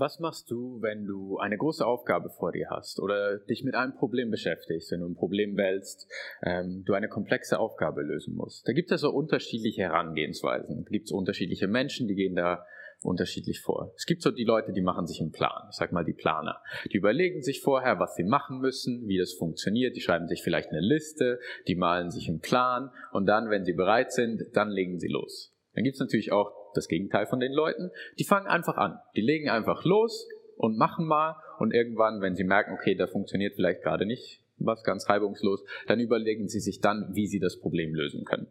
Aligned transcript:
Was 0.00 0.18
machst 0.18 0.50
du, 0.50 0.80
wenn 0.80 1.04
du 1.04 1.36
eine 1.36 1.58
große 1.58 1.84
Aufgabe 1.84 2.30
vor 2.30 2.52
dir 2.52 2.70
hast 2.70 3.00
oder 3.00 3.36
dich 3.36 3.64
mit 3.64 3.74
einem 3.74 3.94
Problem 3.94 4.30
beschäftigst, 4.30 4.90
wenn 4.90 5.00
du 5.00 5.06
ein 5.06 5.14
Problem 5.14 5.58
wälzt, 5.58 6.10
ähm, 6.42 6.84
du 6.86 6.94
eine 6.94 7.10
komplexe 7.10 7.58
Aufgabe 7.58 8.00
lösen 8.00 8.34
musst? 8.34 8.66
Da 8.66 8.72
gibt 8.72 8.90
es 8.90 9.02
so 9.02 9.10
unterschiedliche 9.10 9.82
Herangehensweisen. 9.82 10.84
Da 10.84 10.90
gibt 10.90 11.08
es 11.08 11.12
unterschiedliche 11.12 11.68
Menschen, 11.68 12.08
die 12.08 12.14
gehen 12.14 12.34
da 12.34 12.64
unterschiedlich 13.02 13.60
vor. 13.60 13.92
Es 13.94 14.06
gibt 14.06 14.22
so 14.22 14.30
die 14.30 14.44
Leute, 14.44 14.72
die 14.72 14.80
machen 14.80 15.06
sich 15.06 15.20
einen 15.20 15.32
Plan. 15.32 15.68
Ich 15.68 15.76
sag 15.76 15.92
mal 15.92 16.04
die 16.04 16.14
Planer. 16.14 16.62
Die 16.90 16.96
überlegen 16.96 17.42
sich 17.42 17.60
vorher, 17.60 17.98
was 17.98 18.14
sie 18.14 18.24
machen 18.24 18.58
müssen, 18.60 19.06
wie 19.06 19.18
das 19.18 19.34
funktioniert. 19.34 19.96
Die 19.96 20.00
schreiben 20.00 20.28
sich 20.28 20.42
vielleicht 20.42 20.70
eine 20.70 20.80
Liste, 20.80 21.40
die 21.68 21.74
malen 21.74 22.10
sich 22.10 22.26
einen 22.26 22.40
Plan 22.40 22.90
und 23.12 23.26
dann, 23.26 23.50
wenn 23.50 23.66
sie 23.66 23.74
bereit 23.74 24.12
sind, 24.12 24.44
dann 24.54 24.70
legen 24.70 24.98
sie 24.98 25.08
los. 25.08 25.54
Dann 25.74 25.84
gibt 25.84 25.96
es 25.96 26.00
natürlich 26.00 26.32
auch 26.32 26.59
das 26.74 26.88
Gegenteil 26.88 27.26
von 27.26 27.40
den 27.40 27.52
Leuten. 27.52 27.90
Die 28.18 28.24
fangen 28.24 28.46
einfach 28.46 28.76
an. 28.76 28.98
Die 29.16 29.22
legen 29.22 29.48
einfach 29.48 29.84
los 29.84 30.28
und 30.56 30.76
machen 30.76 31.06
mal 31.06 31.36
und 31.58 31.72
irgendwann, 31.72 32.20
wenn 32.20 32.36
sie 32.36 32.44
merken, 32.44 32.72
okay, 32.72 32.94
da 32.94 33.06
funktioniert 33.06 33.54
vielleicht 33.54 33.82
gerade 33.82 34.06
nicht 34.06 34.42
was 34.58 34.84
ganz 34.84 35.08
reibungslos, 35.08 35.64
dann 35.86 36.00
überlegen 36.00 36.48
sie 36.48 36.60
sich 36.60 36.80
dann, 36.80 37.10
wie 37.12 37.26
sie 37.26 37.40
das 37.40 37.58
Problem 37.58 37.94
lösen 37.94 38.24
können. 38.24 38.46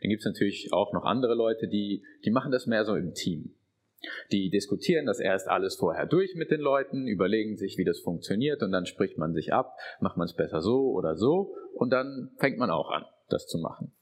Dann 0.00 0.10
gibt 0.10 0.20
es 0.20 0.26
natürlich 0.26 0.72
auch 0.72 0.92
noch 0.92 1.04
andere 1.04 1.34
Leute, 1.34 1.68
die, 1.68 2.02
die 2.24 2.30
machen 2.30 2.52
das 2.52 2.66
mehr 2.66 2.84
so 2.84 2.94
im 2.96 3.14
Team. 3.14 3.54
Die 4.30 4.50
diskutieren 4.50 5.06
das 5.06 5.20
erst 5.20 5.48
alles 5.48 5.76
vorher 5.76 6.06
durch 6.06 6.34
mit 6.34 6.50
den 6.50 6.60
Leuten, 6.60 7.06
überlegen 7.06 7.56
sich, 7.56 7.78
wie 7.78 7.84
das 7.84 8.00
funktioniert 8.00 8.62
und 8.62 8.72
dann 8.72 8.86
spricht 8.86 9.18
man 9.18 9.32
sich 9.32 9.52
ab, 9.52 9.76
macht 10.00 10.16
man 10.16 10.26
es 10.26 10.34
besser 10.34 10.60
so 10.60 10.90
oder 10.92 11.16
so 11.16 11.54
und 11.74 11.90
dann 11.90 12.30
fängt 12.36 12.58
man 12.58 12.70
auch 12.70 12.90
an, 12.90 13.04
das 13.28 13.46
zu 13.46 13.58
machen. 13.58 13.92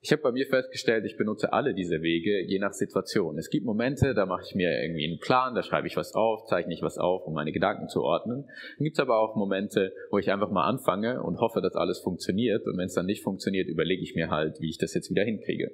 Ich 0.00 0.12
habe 0.12 0.22
bei 0.22 0.30
mir 0.30 0.46
festgestellt, 0.46 1.04
ich 1.04 1.16
benutze 1.16 1.52
alle 1.52 1.74
diese 1.74 2.02
Wege 2.02 2.40
je 2.46 2.60
nach 2.60 2.72
Situation. 2.72 3.36
Es 3.36 3.50
gibt 3.50 3.66
Momente, 3.66 4.14
da 4.14 4.26
mache 4.26 4.44
ich 4.46 4.54
mir 4.54 4.70
irgendwie 4.80 5.04
einen 5.04 5.18
Plan, 5.18 5.56
da 5.56 5.62
schreibe 5.64 5.88
ich 5.88 5.96
was 5.96 6.14
auf, 6.14 6.46
zeichne 6.46 6.72
ich 6.72 6.82
was 6.82 6.98
auf, 6.98 7.26
um 7.26 7.34
meine 7.34 7.50
Gedanken 7.50 7.88
zu 7.88 8.02
ordnen. 8.02 8.44
Dann 8.44 8.84
gibt 8.84 8.96
es 8.96 9.00
aber 9.00 9.18
auch 9.18 9.34
Momente, 9.34 9.92
wo 10.10 10.18
ich 10.18 10.30
einfach 10.30 10.50
mal 10.52 10.68
anfange 10.68 11.20
und 11.22 11.40
hoffe, 11.40 11.60
dass 11.60 11.74
alles 11.74 11.98
funktioniert. 11.98 12.64
Und 12.66 12.78
wenn 12.78 12.86
es 12.86 12.94
dann 12.94 13.06
nicht 13.06 13.24
funktioniert, 13.24 13.68
überlege 13.68 14.02
ich 14.02 14.14
mir 14.14 14.30
halt, 14.30 14.60
wie 14.60 14.70
ich 14.70 14.78
das 14.78 14.94
jetzt 14.94 15.10
wieder 15.10 15.24
hinkriege. 15.24 15.72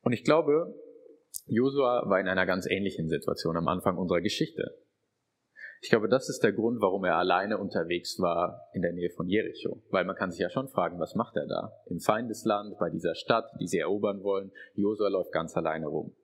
Und 0.00 0.12
ich 0.12 0.24
glaube, 0.24 0.74
Josua 1.46 2.08
war 2.08 2.18
in 2.18 2.28
einer 2.28 2.46
ganz 2.46 2.66
ähnlichen 2.66 3.08
Situation 3.08 3.58
am 3.58 3.68
Anfang 3.68 3.98
unserer 3.98 4.22
Geschichte. 4.22 4.78
Ich 5.82 5.88
glaube, 5.88 6.08
das 6.08 6.28
ist 6.28 6.42
der 6.42 6.52
Grund, 6.52 6.80
warum 6.82 7.04
er 7.04 7.16
alleine 7.16 7.56
unterwegs 7.56 8.18
war 8.18 8.68
in 8.74 8.82
der 8.82 8.92
Nähe 8.92 9.08
von 9.10 9.28
Jericho. 9.28 9.82
Weil 9.90 10.04
man 10.04 10.14
kann 10.14 10.30
sich 10.30 10.40
ja 10.40 10.50
schon 10.50 10.68
fragen, 10.68 11.00
was 11.00 11.14
macht 11.14 11.36
er 11.36 11.46
da? 11.46 11.72
Im 11.86 12.00
Feindesland, 12.00 12.78
bei 12.78 12.90
dieser 12.90 13.14
Stadt, 13.14 13.50
die 13.60 13.66
sie 13.66 13.78
erobern 13.78 14.22
wollen. 14.22 14.52
Josua 14.74 15.08
läuft 15.08 15.32
ganz 15.32 15.56
alleine 15.56 15.86
rum. 15.86 16.14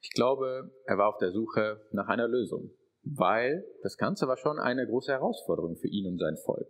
Ich 0.00 0.10
glaube, 0.10 0.70
er 0.86 0.96
war 0.96 1.10
auf 1.10 1.18
der 1.18 1.32
Suche 1.32 1.82
nach 1.92 2.08
einer 2.08 2.28
Lösung. 2.28 2.70
Weil 3.02 3.64
das 3.82 3.98
Ganze 3.98 4.26
war 4.26 4.36
schon 4.36 4.58
eine 4.58 4.86
große 4.86 5.12
Herausforderung 5.12 5.76
für 5.76 5.88
ihn 5.88 6.06
und 6.06 6.18
sein 6.18 6.36
Volk. 6.38 6.66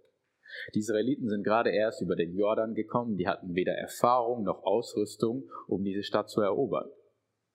Die 0.74 0.80
Israeliten 0.80 1.28
sind 1.28 1.44
gerade 1.44 1.70
erst 1.70 2.02
über 2.02 2.16
den 2.16 2.36
Jordan 2.36 2.74
gekommen, 2.74 3.16
die 3.16 3.28
hatten 3.28 3.54
weder 3.54 3.72
Erfahrung 3.72 4.42
noch 4.44 4.62
Ausrüstung, 4.64 5.48
um 5.66 5.82
diese 5.82 6.02
Stadt 6.02 6.28
zu 6.28 6.40
erobern. 6.40 6.88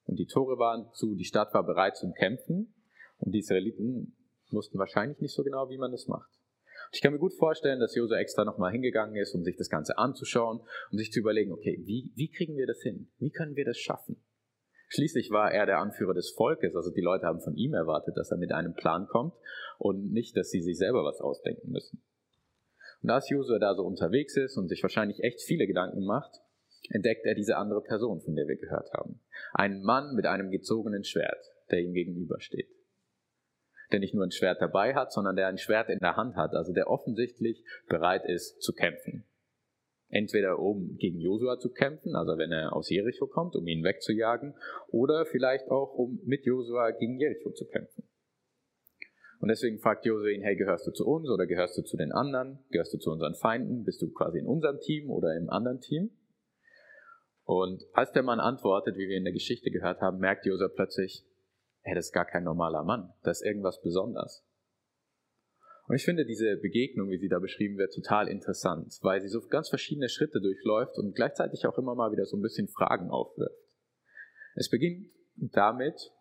Und 0.05 0.19
die 0.19 0.25
Tore 0.25 0.57
waren 0.57 0.89
zu, 0.93 1.15
die 1.15 1.25
Stadt 1.25 1.53
war 1.53 1.65
bereit 1.65 1.95
zum 1.95 2.13
Kämpfen 2.13 2.73
und 3.19 3.33
die 3.33 3.39
Israeliten 3.39 4.17
wussten 4.53 4.79
wahrscheinlich 4.79 5.19
nicht 5.19 5.33
so 5.33 5.43
genau, 5.43 5.69
wie 5.69 5.77
man 5.77 5.91
das 5.91 6.07
macht. 6.07 6.29
Ich 6.93 7.01
kann 7.01 7.13
mir 7.13 7.19
gut 7.19 7.33
vorstellen, 7.33 7.79
dass 7.79 7.95
Josua 7.95 8.17
extra 8.17 8.43
nochmal 8.43 8.71
hingegangen 8.71 9.15
ist, 9.15 9.33
um 9.33 9.43
sich 9.43 9.55
das 9.55 9.69
Ganze 9.69 9.97
anzuschauen, 9.97 10.59
um 10.91 10.97
sich 10.97 11.11
zu 11.11 11.19
überlegen, 11.19 11.53
okay, 11.53 11.79
wie, 11.85 12.11
wie 12.15 12.29
kriegen 12.29 12.57
wir 12.57 12.67
das 12.67 12.81
hin? 12.81 13.09
Wie 13.17 13.31
können 13.31 13.55
wir 13.55 13.63
das 13.63 13.77
schaffen? 13.77 14.21
Schließlich 14.89 15.31
war 15.31 15.53
er 15.53 15.65
der 15.65 15.79
Anführer 15.79 16.13
des 16.13 16.31
Volkes, 16.31 16.75
also 16.75 16.91
die 16.91 16.99
Leute 16.99 17.25
haben 17.25 17.39
von 17.39 17.55
ihm 17.55 17.73
erwartet, 17.73 18.17
dass 18.17 18.29
er 18.29 18.37
mit 18.37 18.51
einem 18.51 18.73
Plan 18.73 19.07
kommt 19.07 19.33
und 19.77 20.11
nicht, 20.11 20.35
dass 20.35 20.49
sie 20.49 20.61
sich 20.61 20.77
selber 20.77 21.05
was 21.05 21.21
ausdenken 21.21 21.71
müssen. 21.71 22.03
Und 23.01 23.09
als 23.09 23.29
Josua 23.29 23.57
da 23.57 23.73
so 23.73 23.83
unterwegs 23.83 24.35
ist 24.35 24.57
und 24.57 24.67
sich 24.67 24.83
wahrscheinlich 24.83 25.23
echt 25.23 25.41
viele 25.41 25.65
Gedanken 25.65 26.03
macht, 26.03 26.41
entdeckt 26.89 27.25
er 27.25 27.35
diese 27.35 27.55
andere 27.55 27.81
Person, 27.81 28.19
von 28.19 28.35
der 28.35 28.47
wir 28.47 28.57
gehört 28.57 28.91
haben. 28.91 29.21
Einen 29.53 29.81
Mann 29.81 30.13
mit 30.13 30.25
einem 30.25 30.51
gezogenen 30.51 31.05
Schwert, 31.05 31.41
der 31.71 31.79
ihm 31.79 31.93
gegenübersteht 31.93 32.67
der 33.91 33.99
nicht 33.99 34.13
nur 34.13 34.23
ein 34.23 34.31
Schwert 34.31 34.61
dabei 34.61 34.93
hat, 34.95 35.11
sondern 35.11 35.35
der 35.35 35.47
ein 35.47 35.57
Schwert 35.57 35.89
in 35.89 35.99
der 35.99 36.15
Hand 36.15 36.35
hat, 36.35 36.53
also 36.53 36.73
der 36.73 36.89
offensichtlich 36.89 37.63
bereit 37.87 38.25
ist 38.25 38.61
zu 38.61 38.73
kämpfen. 38.73 39.25
Entweder 40.09 40.59
um 40.59 40.97
gegen 40.97 41.19
Josua 41.19 41.57
zu 41.57 41.71
kämpfen, 41.71 42.15
also 42.15 42.37
wenn 42.37 42.51
er 42.51 42.75
aus 42.75 42.89
Jericho 42.89 43.27
kommt, 43.27 43.55
um 43.55 43.65
ihn 43.67 43.83
wegzujagen, 43.83 44.55
oder 44.89 45.25
vielleicht 45.25 45.69
auch 45.69 45.93
um 45.93 46.19
mit 46.25 46.45
Josua 46.45 46.91
gegen 46.91 47.17
Jericho 47.17 47.51
zu 47.51 47.65
kämpfen. 47.65 48.03
Und 49.39 49.47
deswegen 49.47 49.79
fragt 49.79 50.05
Josua 50.05 50.29
ihn, 50.29 50.43
hey, 50.43 50.55
gehörst 50.55 50.85
du 50.85 50.91
zu 50.91 51.07
uns 51.07 51.29
oder 51.29 51.47
gehörst 51.47 51.77
du 51.77 51.81
zu 51.81 51.97
den 51.97 52.11
anderen? 52.11 52.59
Gehörst 52.69 52.93
du 52.93 52.99
zu 52.99 53.09
unseren 53.09 53.33
Feinden? 53.35 53.83
Bist 53.83 54.01
du 54.01 54.11
quasi 54.11 54.37
in 54.39 54.45
unserem 54.45 54.79
Team 54.79 55.09
oder 55.09 55.35
im 55.35 55.49
anderen 55.49 55.79
Team? 55.79 56.11
Und 57.43 57.83
als 57.93 58.11
der 58.11 58.21
Mann 58.21 58.39
antwortet, 58.39 58.97
wie 58.97 59.07
wir 59.07 59.17
in 59.17 59.23
der 59.23 59.33
Geschichte 59.33 59.71
gehört 59.71 59.99
haben, 59.99 60.19
merkt 60.19 60.45
Josua 60.45 60.67
plötzlich, 60.67 61.25
hey, 61.81 61.95
das 61.95 62.07
ist 62.07 62.13
gar 62.13 62.25
kein 62.25 62.43
normaler 62.43 62.83
Mann, 62.83 63.13
das 63.23 63.41
ist 63.41 63.47
irgendwas 63.47 63.81
Besonderes. 63.81 64.45
Und 65.87 65.95
ich 65.95 66.05
finde 66.05 66.25
diese 66.25 66.55
Begegnung, 66.57 67.09
wie 67.09 67.17
sie 67.17 67.27
da 67.27 67.39
beschrieben 67.39 67.77
wird, 67.77 67.93
total 67.93 68.27
interessant, 68.27 68.97
weil 69.01 69.19
sie 69.21 69.27
so 69.27 69.41
ganz 69.47 69.69
verschiedene 69.69 70.09
Schritte 70.09 70.39
durchläuft 70.39 70.97
und 70.97 71.15
gleichzeitig 71.15 71.65
auch 71.65 71.77
immer 71.77 71.95
mal 71.95 72.11
wieder 72.11 72.25
so 72.25 72.37
ein 72.37 72.41
bisschen 72.41 72.67
Fragen 72.67 73.09
aufwirft. 73.09 73.57
Es 74.55 74.69
beginnt 74.69 75.11
damit, 75.35 76.11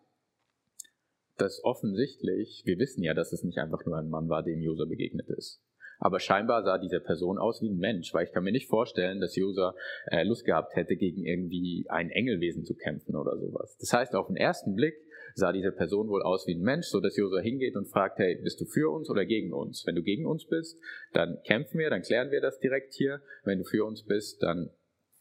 dass 1.37 1.63
offensichtlich, 1.63 2.63
wir 2.65 2.77
wissen 2.79 3.03
ja, 3.03 3.13
dass 3.13 3.31
es 3.33 3.43
nicht 3.43 3.59
einfach 3.59 3.85
nur 3.85 3.97
ein 3.97 4.09
Mann 4.09 4.29
war, 4.29 4.43
dem 4.43 4.61
Josa 4.61 4.85
begegnet 4.85 5.29
ist. 5.29 5.63
Aber 5.99 6.19
scheinbar 6.19 6.63
sah 6.63 6.79
diese 6.79 6.99
Person 6.99 7.37
aus 7.37 7.61
wie 7.61 7.69
ein 7.69 7.77
Mensch, 7.77 8.11
weil 8.13 8.25
ich 8.25 8.31
kann 8.31 8.43
mir 8.43 8.51
nicht 8.51 8.67
vorstellen, 8.67 9.21
dass 9.21 9.35
Josa 9.35 9.75
äh, 10.07 10.23
Lust 10.23 10.45
gehabt 10.45 10.75
hätte, 10.75 10.95
gegen 10.95 11.23
irgendwie 11.23 11.85
ein 11.89 12.09
Engelwesen 12.09 12.65
zu 12.65 12.75
kämpfen 12.75 13.15
oder 13.15 13.37
sowas. 13.37 13.77
Das 13.79 13.93
heißt, 13.93 14.15
auf 14.15 14.27
den 14.27 14.35
ersten 14.35 14.75
Blick 14.75 14.95
sah 15.35 15.51
diese 15.51 15.71
Person 15.71 16.09
wohl 16.09 16.23
aus 16.23 16.47
wie 16.47 16.55
ein 16.55 16.61
Mensch, 16.61 16.87
so 16.87 16.99
dass 16.99 17.17
Josua 17.17 17.39
hingeht 17.39 17.75
und 17.75 17.89
fragt, 17.89 18.19
hey, 18.19 18.39
bist 18.41 18.59
du 18.61 18.65
für 18.65 18.89
uns 18.91 19.09
oder 19.09 19.25
gegen 19.25 19.53
uns? 19.53 19.85
Wenn 19.85 19.95
du 19.95 20.03
gegen 20.03 20.25
uns 20.25 20.45
bist, 20.45 20.79
dann 21.13 21.41
kämpfen 21.43 21.79
wir, 21.79 21.89
dann 21.89 22.01
klären 22.01 22.31
wir 22.31 22.41
das 22.41 22.59
direkt 22.59 22.93
hier. 22.93 23.21
Wenn 23.43 23.59
du 23.59 23.63
für 23.63 23.85
uns 23.85 24.03
bist, 24.03 24.41
dann 24.43 24.69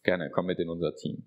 gerne, 0.02 0.30
komm 0.30 0.46
mit 0.46 0.58
in 0.58 0.68
unser 0.68 0.94
Team. 0.94 1.26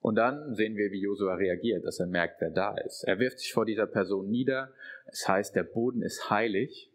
Und 0.00 0.14
dann 0.14 0.54
sehen 0.54 0.76
wir, 0.76 0.90
wie 0.90 1.02
Josua 1.02 1.34
reagiert, 1.34 1.84
dass 1.84 2.00
er 2.00 2.06
merkt, 2.06 2.40
wer 2.40 2.50
da 2.50 2.74
ist. 2.78 3.04
Er 3.04 3.18
wirft 3.18 3.38
sich 3.38 3.52
vor 3.52 3.66
dieser 3.66 3.86
Person 3.86 4.30
nieder. 4.30 4.72
Es 5.06 5.28
heißt, 5.28 5.54
der 5.54 5.64
Boden 5.64 6.02
ist 6.02 6.30
heilig. 6.30 6.90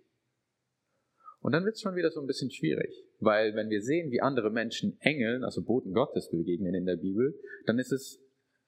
Und 1.39 1.51
dann 1.51 1.63
wird 1.65 1.75
es 1.75 1.81
schon 1.81 1.95
wieder 1.95 2.09
so 2.09 2.19
ein 2.19 2.25
bisschen 2.25 2.49
schwierig. 2.49 3.05
Weil 3.19 3.55
wenn 3.55 3.69
wir 3.69 3.83
sehen, 3.83 4.09
wie 4.09 4.21
andere 4.21 4.49
Menschen 4.49 4.97
Engeln, 5.01 5.43
also 5.43 5.61
Boten 5.61 5.93
Gottes 5.93 6.29
begegnen 6.29 6.73
in 6.73 6.85
der 6.85 6.95
Bibel, 6.95 7.39
dann 7.67 7.77
ist 7.77 7.91
es 7.91 8.24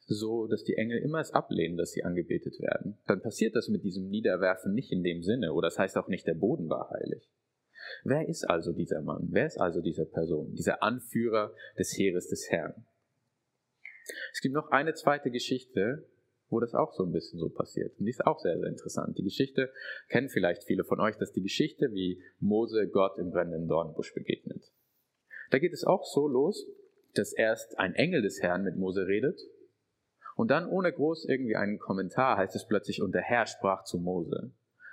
so, 0.08 0.48
dass 0.48 0.64
die 0.64 0.76
Engel 0.76 1.00
immer 1.00 1.20
es 1.20 1.32
ablehnen, 1.32 1.78
dass 1.78 1.92
sie 1.92 2.04
angebetet 2.04 2.60
werden, 2.60 2.98
dann 3.08 3.22
passiert 3.22 3.56
das 3.56 3.68
mit 3.68 3.84
diesem 3.84 4.10
Niederwerfen 4.10 4.74
nicht 4.74 4.92
in 4.92 5.04
dem 5.04 5.22
Sinne, 5.22 5.54
oder 5.54 5.68
das 5.68 5.78
heißt 5.78 5.98
auch 5.98 6.08
nicht, 6.08 6.26
der 6.28 6.34
Boden 6.34 6.70
war 6.70 6.90
heilig. 6.90 7.30
Wer 8.04 8.28
ist 8.28 8.50
also 8.50 8.74
dieser 8.74 9.02
Mann? 9.02 9.28
Wer 9.32 9.46
ist 9.46 9.60
also 9.60 9.82
diese 9.82 10.06
Person? 10.06 10.54
Dieser 10.56 10.84
Anführer 10.84 11.54
des 11.78 11.98
Heeres 11.98 12.28
des 12.28 12.50
Herrn? 12.50 12.86
Es 14.34 14.42
gibt 14.42 14.56
noch 14.56 14.72
eine 14.72 14.94
zweite 14.94 15.32
Geschichte, 15.32 16.06
wo 16.50 16.60
das 16.60 16.74
auch 16.74 16.94
so 16.94 17.04
ein 17.04 17.12
bisschen 17.12 17.40
so 17.40 17.50
passiert. 17.50 17.98
Und 18.00 18.06
die 18.06 18.12
ist 18.12 18.26
auch 18.26 18.40
sehr, 18.40 18.58
sehr 18.58 18.70
interessant. 18.70 19.18
Die 19.18 19.24
Geschichte 19.24 19.72
kennen 20.08 20.30
vielleicht 20.30 20.64
viele 20.64 20.86
von 20.86 21.00
euch, 21.00 21.18
dass 21.18 21.34
die 21.34 21.42
Geschichte, 21.42 21.92
wie 21.94 22.22
Mose 22.40 22.88
Gott 22.88 23.18
im 23.18 23.32
brennenden 23.32 23.68
Dornbusch 23.68 24.14
begegnet. 24.14 24.72
Da 25.52 25.60
geht 25.60 25.74
es 25.74 25.84
auch 25.84 26.06
so 26.06 26.28
los, 26.28 26.66
dass 27.16 27.34
erst 27.34 27.78
ein 27.80 27.96
Engel 27.96 28.22
des 28.22 28.42
Herrn 28.42 28.64
mit 28.64 28.78
Mose 28.78 29.08
redet 29.08 29.40
und 30.38 30.52
dann 30.52 30.70
ohne 30.70 30.94
groß 30.94 31.26
irgendwie 31.28 31.56
einen 31.56 31.80
Kommentar 31.80 32.38
heißt 32.38 32.56
es 32.56 32.68
plötzlich, 32.68 33.02
und 33.02 33.14
der 33.14 33.24
Herr 33.24 33.48
sprach 33.48 33.84
zu 33.84 33.98
Mose. 33.98 34.52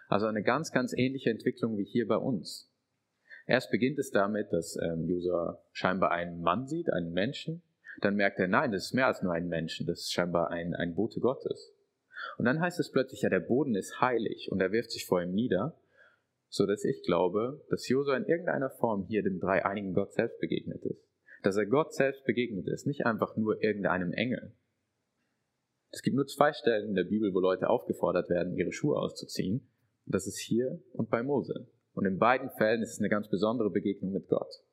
Also 0.08 0.26
eine 0.26 0.42
ganz, 0.42 0.72
ganz 0.72 0.94
ähnliche 0.96 1.28
Entwicklung 1.30 1.76
wie 1.76 1.84
hier 1.84 2.08
bei 2.08 2.16
uns. 2.16 2.72
Erst 3.46 3.70
beginnt 3.70 3.98
es 3.98 4.10
damit, 4.10 4.50
dass 4.52 4.74
ähm, 4.82 5.04
User 5.04 5.62
scheinbar 5.72 6.12
einen 6.12 6.40
Mann 6.40 6.66
sieht, 6.66 6.90
einen 6.90 7.12
Menschen. 7.12 7.62
Dann 8.00 8.16
merkt 8.16 8.38
er, 8.38 8.48
nein, 8.48 8.72
das 8.72 8.86
ist 8.86 8.94
mehr 8.94 9.06
als 9.06 9.22
nur 9.22 9.34
ein 9.34 9.46
Menschen, 9.46 9.86
das 9.86 10.00
ist 10.00 10.14
scheinbar 10.14 10.50
ein, 10.50 10.74
ein 10.74 10.94
Bote 10.94 11.20
Gottes. 11.20 11.74
Und 12.38 12.46
dann 12.46 12.60
heißt 12.60 12.80
es 12.80 12.90
plötzlich, 12.90 13.20
ja, 13.20 13.28
der 13.28 13.40
Boden 13.40 13.74
ist 13.74 14.00
heilig 14.00 14.48
und 14.50 14.62
er 14.62 14.72
wirft 14.72 14.92
sich 14.92 15.04
vor 15.04 15.22
ihm 15.22 15.32
nieder, 15.32 15.78
so 16.48 16.64
dass 16.64 16.84
ich 16.84 17.02
glaube, 17.02 17.62
dass 17.68 17.86
Josua 17.86 18.16
in 18.16 18.24
irgendeiner 18.24 18.70
Form 18.70 19.04
hier 19.08 19.22
dem 19.22 19.40
dreieinigen 19.40 19.92
Gott 19.92 20.14
selbst 20.14 20.40
begegnet 20.40 20.82
ist. 20.84 21.06
Dass 21.42 21.58
er 21.58 21.66
Gott 21.66 21.92
selbst 21.92 22.24
begegnet 22.24 22.66
ist, 22.66 22.86
nicht 22.86 23.04
einfach 23.04 23.36
nur 23.36 23.62
irgendeinem 23.62 24.14
Engel. 24.14 24.54
Es 25.94 26.02
gibt 26.02 26.16
nur 26.16 26.26
zwei 26.26 26.52
Stellen 26.52 26.88
in 26.88 26.94
der 26.96 27.04
Bibel, 27.04 27.32
wo 27.32 27.38
Leute 27.38 27.70
aufgefordert 27.70 28.28
werden, 28.28 28.56
ihre 28.56 28.72
Schuhe 28.72 28.98
auszuziehen. 28.98 29.70
Das 30.06 30.26
ist 30.26 30.38
hier 30.38 30.82
und 30.92 31.08
bei 31.08 31.22
Mose. 31.22 31.68
Und 31.92 32.04
in 32.04 32.18
beiden 32.18 32.50
Fällen 32.50 32.82
ist 32.82 32.94
es 32.94 32.98
eine 32.98 33.08
ganz 33.08 33.28
besondere 33.28 33.70
Begegnung 33.70 34.10
mit 34.10 34.26
Gott. 34.26 34.64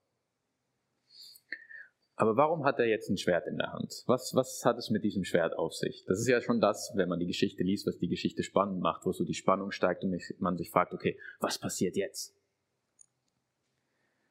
Aber 2.15 2.37
warum 2.37 2.65
hat 2.65 2.79
er 2.79 2.87
jetzt 2.87 3.07
ein 3.09 3.17
Schwert 3.17 3.45
in 3.45 3.57
der 3.57 3.71
Hand? 3.71 4.03
Was, 4.07 4.33
was 4.33 4.65
hat 4.65 4.79
es 4.79 4.89
mit 4.89 5.03
diesem 5.03 5.23
Schwert 5.23 5.55
auf 5.55 5.75
sich? 5.75 6.03
Das 6.07 6.19
ist 6.19 6.27
ja 6.27 6.41
schon 6.41 6.59
das, 6.59 6.91
wenn 6.95 7.07
man 7.07 7.19
die 7.19 7.27
Geschichte 7.27 7.61
liest, 7.61 7.85
was 7.85 7.99
die 7.99 8.09
Geschichte 8.09 8.41
spannend 8.41 8.81
macht, 8.81 9.05
wo 9.05 9.11
so 9.11 9.23
die 9.23 9.35
Spannung 9.35 9.69
steigt 9.69 10.03
und 10.03 10.19
man 10.39 10.57
sich 10.57 10.71
fragt, 10.71 10.91
okay, 10.91 11.19
was 11.39 11.59
passiert 11.59 11.95
jetzt? 11.95 12.35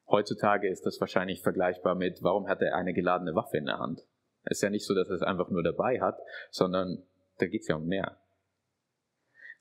Heutzutage 0.09 0.69
ist 0.69 0.85
das 0.85 1.01
wahrscheinlich 1.01 1.41
vergleichbar 1.41 1.95
mit, 1.95 2.21
warum 2.23 2.49
hat 2.49 2.61
er 2.63 2.75
eine 2.75 2.93
geladene 2.93 3.37
Waffe 3.37 3.59
in 3.59 3.67
der 3.67 3.79
Hand? 3.79 4.05
Es 4.45 4.59
ist 4.59 4.63
ja 4.63 4.71
nicht 4.71 4.87
so, 4.87 4.95
dass 4.95 5.09
er 5.09 5.17
es 5.17 5.23
einfach 5.23 5.51
nur 5.51 5.63
dabei 5.63 6.01
hat, 6.01 6.19
sondern 6.51 7.03
da 7.39 7.47
geht 7.47 7.63
es 7.63 7.69
ja 7.69 7.77
um 7.77 7.87
mehr. 7.87 8.19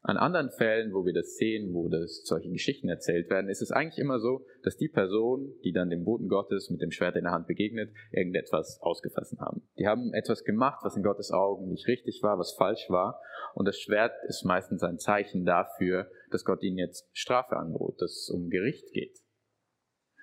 An 0.02 0.16
anderen 0.16 0.50
Fällen, 0.50 0.94
wo 0.94 1.06
wir 1.06 1.12
das 1.12 1.36
sehen, 1.36 1.74
wo 1.74 1.90
das 1.90 2.24
solche 2.24 2.50
Geschichten 2.50 2.88
erzählt 2.88 3.30
werden, 3.30 3.50
ist 3.50 3.62
es 3.62 3.72
eigentlich 3.72 4.00
immer 4.00 4.20
so, 4.20 4.46
dass 4.64 4.78
die 4.78 4.88
Person, 4.88 5.54
die 5.66 5.74
dann 5.74 5.90
dem 5.90 6.06
Boten 6.06 6.30
Gottes 6.30 6.70
mit 6.70 6.82
dem 6.82 6.92
Schwert 6.92 7.18
in 7.18 7.24
der 7.24 7.34
Hand 7.34 7.48
begegnet, 7.48 7.94
irgendetwas 8.12 8.80
ausgefressen 8.82 9.40
haben. 9.42 9.68
Die 9.78 9.88
haben 9.88 10.14
etwas 10.14 10.46
gemacht, 10.46 10.80
was 10.84 10.96
in 10.96 11.04
Gottes 11.04 11.32
Augen 11.32 11.68
nicht 11.68 11.86
richtig 11.88 12.24
war, 12.24 12.40
was 12.40 12.54
falsch 12.54 12.90
war. 12.90 13.22
Und 13.56 13.68
das 13.68 13.78
Schwert 13.78 14.14
ist 14.30 14.46
meistens 14.46 14.84
ein 14.84 15.00
Zeichen 15.00 15.44
dafür, 15.44 16.10
dass 16.32 16.46
Gott 16.46 16.64
ihnen 16.64 16.78
jetzt 16.78 17.10
Strafe 17.12 17.58
androht, 17.58 18.02
dass 18.02 18.12
es 18.12 18.30
um 18.30 18.50
Gericht 18.50 18.94
geht. 18.94 19.20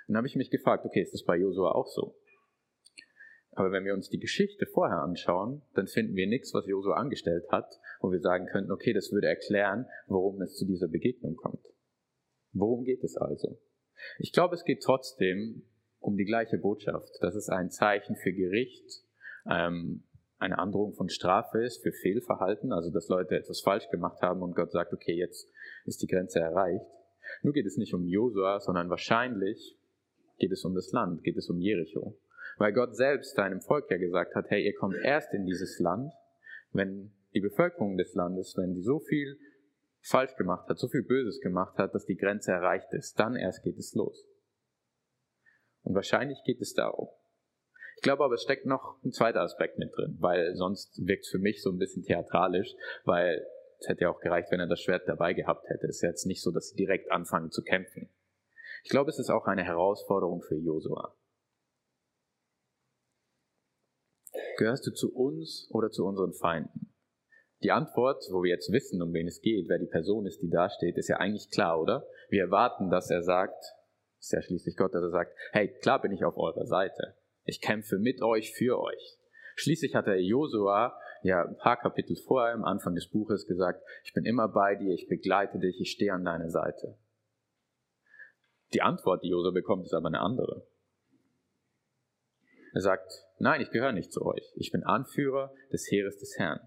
Dann 0.06 0.16
habe 0.16 0.26
ich 0.26 0.36
mich 0.36 0.50
gefragt, 0.50 0.86
okay, 0.86 1.02
ist 1.02 1.12
das 1.12 1.24
bei 1.24 1.36
Josua 1.36 1.72
auch 1.72 1.88
so? 1.88 2.16
Aber 3.56 3.72
wenn 3.72 3.86
wir 3.86 3.94
uns 3.94 4.10
die 4.10 4.18
Geschichte 4.18 4.66
vorher 4.66 5.02
anschauen, 5.02 5.62
dann 5.74 5.86
finden 5.86 6.14
wir 6.14 6.26
nichts, 6.26 6.52
was 6.52 6.66
Josua 6.66 6.96
angestellt 6.96 7.46
hat, 7.50 7.80
wo 8.00 8.12
wir 8.12 8.20
sagen 8.20 8.46
könnten, 8.46 8.70
okay, 8.70 8.92
das 8.92 9.10
würde 9.12 9.28
erklären, 9.28 9.86
warum 10.06 10.42
es 10.42 10.56
zu 10.56 10.66
dieser 10.66 10.88
Begegnung 10.88 11.36
kommt. 11.36 11.64
Worum 12.52 12.84
geht 12.84 13.02
es 13.02 13.16
also? 13.16 13.58
Ich 14.18 14.32
glaube, 14.32 14.54
es 14.54 14.64
geht 14.64 14.82
trotzdem 14.82 15.62
um 16.00 16.18
die 16.18 16.26
gleiche 16.26 16.58
Botschaft, 16.58 17.10
dass 17.22 17.34
es 17.34 17.48
ein 17.48 17.70
Zeichen 17.70 18.14
für 18.16 18.32
Gericht, 18.32 19.02
ähm, 19.50 20.04
eine 20.38 20.58
Androhung 20.58 20.92
von 20.92 21.08
Strafe 21.08 21.64
ist, 21.64 21.82
für 21.82 21.92
Fehlverhalten, 21.92 22.74
also 22.74 22.90
dass 22.90 23.08
Leute 23.08 23.36
etwas 23.36 23.62
falsch 23.62 23.88
gemacht 23.88 24.20
haben 24.20 24.42
und 24.42 24.54
Gott 24.54 24.70
sagt, 24.70 24.92
okay, 24.92 25.14
jetzt 25.14 25.50
ist 25.86 26.02
die 26.02 26.06
Grenze 26.06 26.40
erreicht. 26.40 26.84
Nur 27.40 27.54
geht 27.54 27.64
es 27.64 27.78
nicht 27.78 27.94
um 27.94 28.04
Josua, 28.04 28.60
sondern 28.60 28.90
wahrscheinlich 28.90 29.78
geht 30.36 30.52
es 30.52 30.62
um 30.66 30.74
das 30.74 30.92
Land, 30.92 31.24
geht 31.24 31.38
es 31.38 31.48
um 31.48 31.58
Jericho. 31.58 32.18
Weil 32.56 32.72
Gott 32.72 32.96
selbst 32.96 33.34
seinem 33.36 33.60
Volk 33.60 33.90
ja 33.90 33.98
gesagt 33.98 34.34
hat, 34.34 34.46
hey, 34.48 34.64
ihr 34.64 34.74
kommt 34.74 34.96
erst 35.02 35.32
in 35.34 35.44
dieses 35.44 35.78
Land, 35.78 36.12
wenn 36.72 37.12
die 37.34 37.40
Bevölkerung 37.40 37.96
des 37.96 38.14
Landes, 38.14 38.54
wenn 38.56 38.74
die 38.74 38.82
so 38.82 39.00
viel 39.00 39.38
falsch 40.00 40.36
gemacht 40.36 40.68
hat, 40.68 40.78
so 40.78 40.88
viel 40.88 41.02
Böses 41.02 41.40
gemacht 41.40 41.76
hat, 41.78 41.94
dass 41.94 42.06
die 42.06 42.16
Grenze 42.16 42.52
erreicht 42.52 42.92
ist, 42.92 43.18
dann 43.18 43.36
erst 43.36 43.62
geht 43.62 43.76
es 43.76 43.94
los. 43.94 44.26
Und 45.82 45.94
wahrscheinlich 45.94 46.42
geht 46.44 46.60
es 46.60 46.72
darum. 46.74 47.08
Ich 47.96 48.02
glaube 48.02 48.24
aber, 48.24 48.34
es 48.34 48.42
steckt 48.42 48.66
noch 48.66 49.02
ein 49.04 49.12
zweiter 49.12 49.40
Aspekt 49.40 49.78
mit 49.78 49.90
drin, 49.96 50.16
weil 50.20 50.54
sonst 50.54 51.00
wirkt 51.06 51.24
es 51.24 51.30
für 51.30 51.38
mich 51.38 51.62
so 51.62 51.70
ein 51.70 51.78
bisschen 51.78 52.02
theatralisch, 52.02 52.74
weil 53.04 53.44
es 53.78 53.88
hätte 53.88 54.02
ja 54.02 54.10
auch 54.10 54.20
gereicht, 54.20 54.50
wenn 54.50 54.60
er 54.60 54.66
das 54.66 54.80
Schwert 54.80 55.08
dabei 55.08 55.32
gehabt 55.32 55.68
hätte. 55.68 55.86
Es 55.86 55.96
ist 55.96 56.02
jetzt 56.02 56.26
nicht 56.26 56.42
so, 56.42 56.50
dass 56.50 56.68
sie 56.68 56.76
direkt 56.76 57.10
anfangen 57.10 57.50
zu 57.50 57.62
kämpfen. 57.62 58.10
Ich 58.84 58.90
glaube, 58.90 59.10
es 59.10 59.18
ist 59.18 59.30
auch 59.30 59.46
eine 59.46 59.64
Herausforderung 59.64 60.42
für 60.42 60.56
Josua. 60.56 61.14
Gehörst 64.58 64.86
du 64.86 64.92
zu 64.92 65.14
uns 65.14 65.68
oder 65.70 65.90
zu 65.90 66.04
unseren 66.04 66.32
Feinden? 66.32 66.92
Die 67.62 67.70
Antwort, 67.70 68.22
wo 68.30 68.42
wir 68.42 68.50
jetzt 68.50 68.70
wissen, 68.70 69.00
um 69.00 69.12
wen 69.12 69.26
es 69.26 69.40
geht, 69.40 69.68
wer 69.68 69.78
die 69.78 69.86
Person 69.86 70.26
ist, 70.26 70.42
die 70.42 70.50
da 70.50 70.68
steht, 70.68 70.96
ist 70.98 71.08
ja 71.08 71.16
eigentlich 71.16 71.50
klar, 71.50 71.80
oder? 71.80 72.06
Wir 72.28 72.42
erwarten, 72.42 72.90
dass 72.90 73.10
er 73.10 73.22
sagt, 73.22 73.64
ist 74.18 74.32
ja 74.32 74.42
schließlich 74.42 74.76
Gott, 74.76 74.94
dass 74.94 75.02
er 75.02 75.10
sagt, 75.10 75.32
hey, 75.52 75.68
klar 75.80 76.00
bin 76.00 76.12
ich 76.12 76.24
auf 76.24 76.36
eurer 76.36 76.66
Seite. 76.66 77.16
Ich 77.44 77.60
kämpfe 77.60 77.98
mit 77.98 78.22
euch, 78.22 78.52
für 78.52 78.78
euch. 78.78 79.18
Schließlich 79.56 79.94
hat 79.94 80.06
er 80.06 80.20
Josua 80.20 80.98
ja 81.22 81.44
ein 81.44 81.56
paar 81.56 81.78
Kapitel 81.78 82.16
vorher 82.16 82.54
am 82.54 82.64
Anfang 82.64 82.94
des 82.94 83.08
Buches 83.08 83.46
gesagt, 83.46 83.82
ich 84.04 84.12
bin 84.12 84.24
immer 84.24 84.48
bei 84.48 84.74
dir, 84.74 84.92
ich 84.92 85.08
begleite 85.08 85.58
dich, 85.58 85.80
ich 85.80 85.90
stehe 85.90 86.12
an 86.12 86.24
deiner 86.24 86.50
Seite. 86.50 86.98
Die 88.74 88.82
Antwort, 88.82 89.22
die 89.22 89.28
Josua 89.28 89.52
bekommt, 89.52 89.86
ist 89.86 89.94
aber 89.94 90.08
eine 90.08 90.20
andere. 90.20 90.66
Er 92.76 92.82
sagt, 92.82 93.24
nein, 93.38 93.62
ich 93.62 93.70
gehöre 93.70 93.92
nicht 93.92 94.12
zu 94.12 94.26
euch. 94.26 94.52
Ich 94.54 94.70
bin 94.70 94.84
Anführer 94.84 95.50
des 95.72 95.90
Heeres 95.90 96.18
des 96.18 96.36
Herrn. 96.36 96.60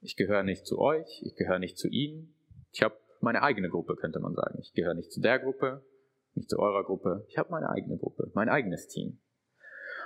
Ich 0.00 0.16
gehöre 0.16 0.42
nicht 0.42 0.66
zu 0.66 0.78
euch, 0.78 1.20
ich 1.26 1.36
gehöre 1.36 1.58
nicht 1.58 1.76
zu 1.76 1.88
ihnen. 1.88 2.34
Ich 2.72 2.82
habe 2.82 2.94
meine 3.20 3.42
eigene 3.42 3.68
Gruppe, 3.68 3.96
könnte 3.96 4.18
man 4.18 4.34
sagen. 4.34 4.58
Ich 4.62 4.72
gehöre 4.72 4.94
nicht 4.94 5.12
zu 5.12 5.20
der 5.20 5.40
Gruppe, 5.40 5.84
nicht 6.32 6.48
zu 6.48 6.58
eurer 6.58 6.84
Gruppe. 6.84 7.26
Ich 7.28 7.36
habe 7.36 7.50
meine 7.50 7.68
eigene 7.68 7.98
Gruppe, 7.98 8.30
mein 8.32 8.48
eigenes 8.48 8.88
Team. 8.88 9.18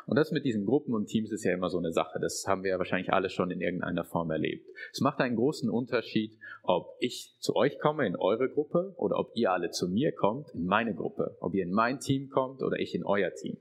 Und 0.06 0.16
das 0.16 0.32
mit 0.32 0.44
diesen 0.44 0.66
Gruppen 0.66 0.94
und 0.94 1.06
Teams 1.06 1.30
ist 1.30 1.44
ja 1.44 1.52
immer 1.52 1.70
so 1.70 1.78
eine 1.78 1.92
Sache. 1.92 2.18
Das 2.18 2.44
haben 2.48 2.64
wir 2.64 2.70
ja 2.70 2.78
wahrscheinlich 2.78 3.12
alle 3.12 3.30
schon 3.30 3.52
in 3.52 3.60
irgendeiner 3.60 4.02
Form 4.02 4.32
erlebt. 4.32 4.66
Es 4.92 5.00
macht 5.00 5.20
einen 5.20 5.36
großen 5.36 5.70
Unterschied, 5.70 6.36
ob 6.64 6.96
ich 6.98 7.36
zu 7.38 7.54
euch 7.54 7.78
komme 7.78 8.04
in 8.04 8.16
eure 8.16 8.48
Gruppe 8.48 8.94
oder 8.96 9.16
ob 9.20 9.30
ihr 9.36 9.52
alle 9.52 9.70
zu 9.70 9.88
mir 9.88 10.10
kommt 10.10 10.50
in 10.54 10.64
meine 10.64 10.92
Gruppe. 10.92 11.36
Ob 11.38 11.54
ihr 11.54 11.62
in 11.62 11.70
mein 11.70 12.00
Team 12.00 12.30
kommt 12.30 12.64
oder 12.64 12.80
ich 12.80 12.96
in 12.96 13.04
euer 13.04 13.32
Team. 13.32 13.58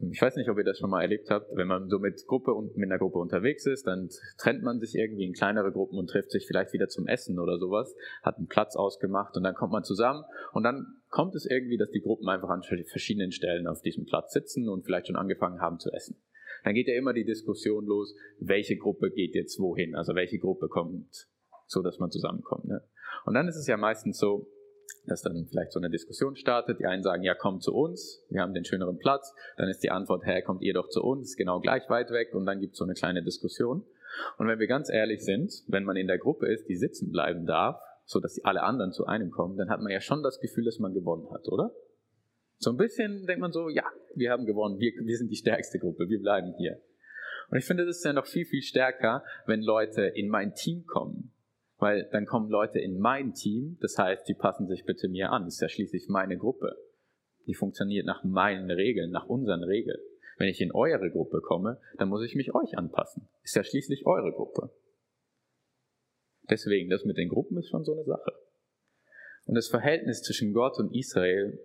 Ich 0.00 0.22
weiß 0.22 0.36
nicht, 0.36 0.48
ob 0.48 0.56
ihr 0.58 0.64
das 0.64 0.78
schon 0.78 0.90
mal 0.90 1.02
erlebt 1.02 1.28
habt. 1.28 1.54
Wenn 1.56 1.66
man 1.66 1.88
so 1.88 1.98
mit 1.98 2.24
Gruppe 2.26 2.54
und 2.54 2.76
mit 2.76 2.88
einer 2.88 2.98
Gruppe 2.98 3.18
unterwegs 3.18 3.66
ist, 3.66 3.86
dann 3.86 4.08
trennt 4.38 4.62
man 4.62 4.78
sich 4.78 4.94
irgendwie 4.94 5.24
in 5.24 5.32
kleinere 5.32 5.72
Gruppen 5.72 5.98
und 5.98 6.08
trifft 6.08 6.30
sich 6.30 6.46
vielleicht 6.46 6.72
wieder 6.72 6.88
zum 6.88 7.08
Essen 7.08 7.40
oder 7.40 7.58
sowas, 7.58 7.96
hat 8.22 8.36
einen 8.36 8.46
Platz 8.46 8.76
ausgemacht 8.76 9.36
und 9.36 9.42
dann 9.42 9.56
kommt 9.56 9.72
man 9.72 9.82
zusammen 9.82 10.22
und 10.52 10.62
dann 10.62 10.86
kommt 11.08 11.34
es 11.34 11.46
irgendwie, 11.46 11.78
dass 11.78 11.90
die 11.90 12.00
Gruppen 12.00 12.28
einfach 12.28 12.48
an 12.48 12.62
verschiedenen 12.62 13.32
Stellen 13.32 13.66
auf 13.66 13.82
diesem 13.82 14.06
Platz 14.06 14.32
sitzen 14.32 14.68
und 14.68 14.84
vielleicht 14.84 15.08
schon 15.08 15.16
angefangen 15.16 15.60
haben 15.60 15.80
zu 15.80 15.90
essen. 15.90 16.16
Dann 16.62 16.74
geht 16.74 16.86
ja 16.86 16.94
immer 16.94 17.12
die 17.12 17.24
Diskussion 17.24 17.84
los, 17.84 18.14
welche 18.38 18.76
Gruppe 18.76 19.10
geht 19.10 19.34
jetzt 19.34 19.58
wohin, 19.58 19.96
also 19.96 20.14
welche 20.14 20.38
Gruppe 20.38 20.68
kommt 20.68 21.28
so, 21.66 21.82
dass 21.82 21.98
man 21.98 22.10
zusammenkommt. 22.10 22.66
Ne? 22.66 22.82
Und 23.24 23.34
dann 23.34 23.48
ist 23.48 23.56
es 23.56 23.66
ja 23.66 23.76
meistens 23.76 24.18
so, 24.18 24.48
dass 25.06 25.22
dann 25.22 25.46
vielleicht 25.48 25.72
so 25.72 25.80
eine 25.80 25.90
Diskussion 25.90 26.36
startet. 26.36 26.80
Die 26.80 26.86
einen 26.86 27.02
sagen, 27.02 27.22
ja, 27.22 27.34
komm 27.34 27.60
zu 27.60 27.74
uns, 27.74 28.24
wir 28.30 28.40
haben 28.40 28.54
den 28.54 28.64
schöneren 28.64 28.98
Platz. 28.98 29.34
Dann 29.56 29.68
ist 29.68 29.82
die 29.82 29.90
Antwort, 29.90 30.24
hey, 30.24 30.42
kommt 30.42 30.62
ihr 30.62 30.74
doch 30.74 30.88
zu 30.88 31.02
uns, 31.02 31.36
genau 31.36 31.60
gleich 31.60 31.88
weit 31.88 32.10
weg. 32.10 32.34
Und 32.34 32.46
dann 32.46 32.60
gibt 32.60 32.72
es 32.72 32.78
so 32.78 32.84
eine 32.84 32.94
kleine 32.94 33.22
Diskussion. 33.22 33.84
Und 34.38 34.48
wenn 34.48 34.58
wir 34.58 34.66
ganz 34.66 34.90
ehrlich 34.90 35.24
sind, 35.24 35.52
wenn 35.66 35.84
man 35.84 35.96
in 35.96 36.06
der 36.06 36.18
Gruppe 36.18 36.46
ist, 36.46 36.68
die 36.68 36.76
sitzen 36.76 37.10
bleiben 37.10 37.46
darf, 37.46 37.80
so 38.04 38.20
dass 38.20 38.42
alle 38.44 38.62
anderen 38.62 38.92
zu 38.92 39.06
einem 39.06 39.30
kommen, 39.30 39.56
dann 39.56 39.68
hat 39.68 39.80
man 39.80 39.92
ja 39.92 40.00
schon 40.00 40.22
das 40.22 40.40
Gefühl, 40.40 40.64
dass 40.64 40.78
man 40.78 40.94
gewonnen 40.94 41.30
hat, 41.30 41.46
oder? 41.48 41.72
So 42.58 42.70
ein 42.70 42.76
bisschen 42.76 43.26
denkt 43.26 43.40
man 43.40 43.52
so, 43.52 43.68
ja, 43.68 43.84
wir 44.14 44.30
haben 44.30 44.46
gewonnen, 44.46 44.80
wir, 44.80 44.92
wir 45.04 45.16
sind 45.16 45.30
die 45.30 45.36
stärkste 45.36 45.78
Gruppe, 45.78 46.08
wir 46.08 46.20
bleiben 46.20 46.54
hier. 46.56 46.80
Und 47.50 47.58
ich 47.58 47.64
finde, 47.64 47.86
das 47.86 47.98
ist 47.98 48.04
ja 48.04 48.12
noch 48.12 48.26
viel, 48.26 48.46
viel 48.46 48.62
stärker, 48.62 49.22
wenn 49.46 49.62
Leute 49.62 50.02
in 50.02 50.28
mein 50.28 50.54
Team 50.54 50.84
kommen 50.86 51.32
weil 51.78 52.08
dann 52.10 52.26
kommen 52.26 52.50
Leute 52.50 52.80
in 52.80 52.98
mein 52.98 53.34
Team, 53.34 53.78
das 53.80 53.96
heißt, 53.98 54.28
die 54.28 54.34
passen 54.34 54.66
sich 54.66 54.84
bitte 54.84 55.08
mir 55.08 55.30
an. 55.30 55.44
Das 55.44 55.54
ist 55.54 55.60
ja 55.60 55.68
schließlich 55.68 56.08
meine 56.08 56.36
Gruppe. 56.36 56.76
Die 57.46 57.54
funktioniert 57.54 58.04
nach 58.04 58.24
meinen 58.24 58.70
Regeln, 58.70 59.10
nach 59.10 59.26
unseren 59.26 59.62
Regeln. 59.62 60.00
Wenn 60.36 60.48
ich 60.48 60.60
in 60.60 60.72
eure 60.72 61.10
Gruppe 61.10 61.40
komme, 61.40 61.80
dann 61.96 62.08
muss 62.08 62.24
ich 62.24 62.34
mich 62.34 62.54
euch 62.54 62.76
anpassen. 62.76 63.28
Ist 63.42 63.56
ja 63.56 63.64
schließlich 63.64 64.06
eure 64.06 64.32
Gruppe. 64.32 64.70
Deswegen, 66.50 66.90
das 66.90 67.04
mit 67.04 67.16
den 67.16 67.28
Gruppen 67.28 67.58
ist 67.58 67.68
schon 67.68 67.84
so 67.84 67.92
eine 67.92 68.04
Sache. 68.04 68.32
Und 69.46 69.54
das 69.54 69.68
Verhältnis 69.68 70.22
zwischen 70.22 70.52
Gott 70.52 70.78
und 70.78 70.94
Israel 70.94 71.58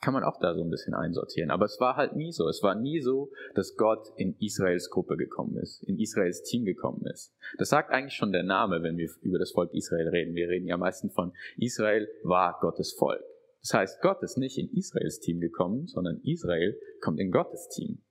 kann 0.00 0.14
man 0.14 0.24
auch 0.24 0.38
da 0.38 0.54
so 0.54 0.62
ein 0.62 0.70
bisschen 0.70 0.94
einsortieren. 0.94 1.50
Aber 1.50 1.64
es 1.64 1.80
war 1.80 1.96
halt 1.96 2.14
nie 2.14 2.32
so. 2.32 2.48
Es 2.48 2.62
war 2.62 2.74
nie 2.74 3.00
so, 3.00 3.30
dass 3.54 3.76
Gott 3.76 4.12
in 4.16 4.36
Israels 4.38 4.90
Gruppe 4.90 5.16
gekommen 5.16 5.56
ist, 5.56 5.82
in 5.82 5.98
Israels 5.98 6.42
Team 6.42 6.64
gekommen 6.64 7.06
ist. 7.06 7.34
Das 7.58 7.70
sagt 7.70 7.90
eigentlich 7.90 8.14
schon 8.14 8.32
der 8.32 8.42
Name, 8.42 8.82
wenn 8.82 8.96
wir 8.96 9.08
über 9.22 9.38
das 9.38 9.52
Volk 9.52 9.72
Israel 9.72 10.08
reden. 10.08 10.34
Wir 10.34 10.48
reden 10.48 10.66
ja 10.66 10.76
meistens 10.76 11.14
von 11.14 11.32
Israel 11.56 12.08
war 12.22 12.58
Gottes 12.60 12.92
Volk. 12.92 13.22
Das 13.60 13.72
heißt, 13.72 14.02
Gott 14.02 14.22
ist 14.22 14.36
nicht 14.36 14.58
in 14.58 14.70
Israels 14.76 15.20
Team 15.20 15.40
gekommen, 15.40 15.86
sondern 15.86 16.20
Israel 16.22 16.78
kommt 17.00 17.18
in 17.18 17.30
Gottes 17.30 17.68
Team. 17.68 18.02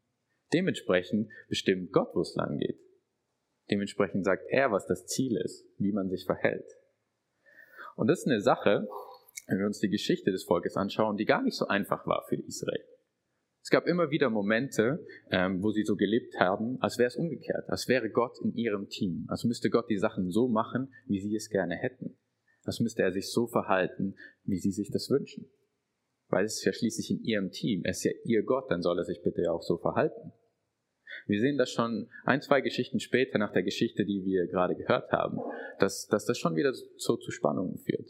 Dementsprechend 0.51 1.29
bestimmt 1.47 1.91
Gott, 1.91 2.09
wo 2.15 2.21
es 2.21 2.35
lang 2.35 2.57
geht. 2.57 2.79
Dementsprechend 3.69 4.25
sagt 4.25 4.45
er, 4.49 4.71
was 4.71 4.87
das 4.87 5.05
Ziel 5.05 5.37
ist, 5.37 5.65
wie 5.77 5.91
man 5.91 6.09
sich 6.09 6.25
verhält. 6.25 6.65
Und 7.95 8.07
das 8.07 8.19
ist 8.19 8.27
eine 8.27 8.41
Sache, 8.41 8.87
wenn 9.47 9.59
wir 9.59 9.65
uns 9.65 9.79
die 9.79 9.89
Geschichte 9.89 10.31
des 10.31 10.43
Volkes 10.43 10.75
anschauen, 10.75 11.17
die 11.17 11.25
gar 11.25 11.43
nicht 11.43 11.57
so 11.57 11.67
einfach 11.67 12.05
war 12.07 12.25
für 12.27 12.35
Israel. 12.35 12.83
Es 13.61 13.69
gab 13.69 13.87
immer 13.87 14.09
wieder 14.09 14.29
Momente, 14.29 15.05
ähm, 15.31 15.63
wo 15.63 15.71
sie 15.71 15.83
so 15.83 15.95
gelebt 15.95 16.37
haben, 16.37 16.77
als 16.81 16.97
wäre 16.97 17.07
es 17.07 17.15
umgekehrt, 17.15 17.69
als 17.69 17.87
wäre 17.87 18.09
Gott 18.09 18.37
in 18.43 18.53
ihrem 18.55 18.89
Team, 18.89 19.25
als 19.29 19.45
müsste 19.45 19.69
Gott 19.69 19.89
die 19.89 19.97
Sachen 19.97 20.31
so 20.31 20.49
machen, 20.49 20.93
wie 21.05 21.21
sie 21.21 21.33
es 21.35 21.49
gerne 21.49 21.75
hätten, 21.75 22.17
als 22.63 22.81
müsste 22.81 23.03
er 23.03 23.13
sich 23.13 23.31
so 23.31 23.47
verhalten, 23.47 24.15
wie 24.43 24.57
sie 24.57 24.71
sich 24.71 24.91
das 24.91 25.09
wünschen. 25.09 25.49
Weil 26.27 26.45
es 26.45 26.55
ist 26.55 26.65
ja 26.65 26.73
schließlich 26.73 27.11
in 27.11 27.23
ihrem 27.23 27.51
Team, 27.51 27.83
er 27.85 27.91
ist 27.91 28.03
ja 28.03 28.11
ihr 28.25 28.43
Gott, 28.43 28.69
dann 28.69 28.81
soll 28.81 28.97
er 28.97 29.05
sich 29.05 29.21
bitte 29.23 29.49
auch 29.49 29.61
so 29.61 29.77
verhalten. 29.77 30.33
Wir 31.27 31.39
sehen 31.39 31.57
das 31.57 31.71
schon 31.71 32.09
ein, 32.25 32.41
zwei 32.41 32.59
Geschichten 32.59 32.99
später 32.99 33.37
nach 33.37 33.53
der 33.53 33.63
Geschichte, 33.63 34.03
die 34.03 34.25
wir 34.25 34.47
gerade 34.47 34.75
gehört 34.75 35.11
haben, 35.11 35.37
dass, 35.79 36.07
dass 36.07 36.25
das 36.25 36.37
schon 36.37 36.55
wieder 36.55 36.73
so 36.73 37.15
zu 37.15 37.31
Spannungen 37.31 37.77
führt 37.77 38.09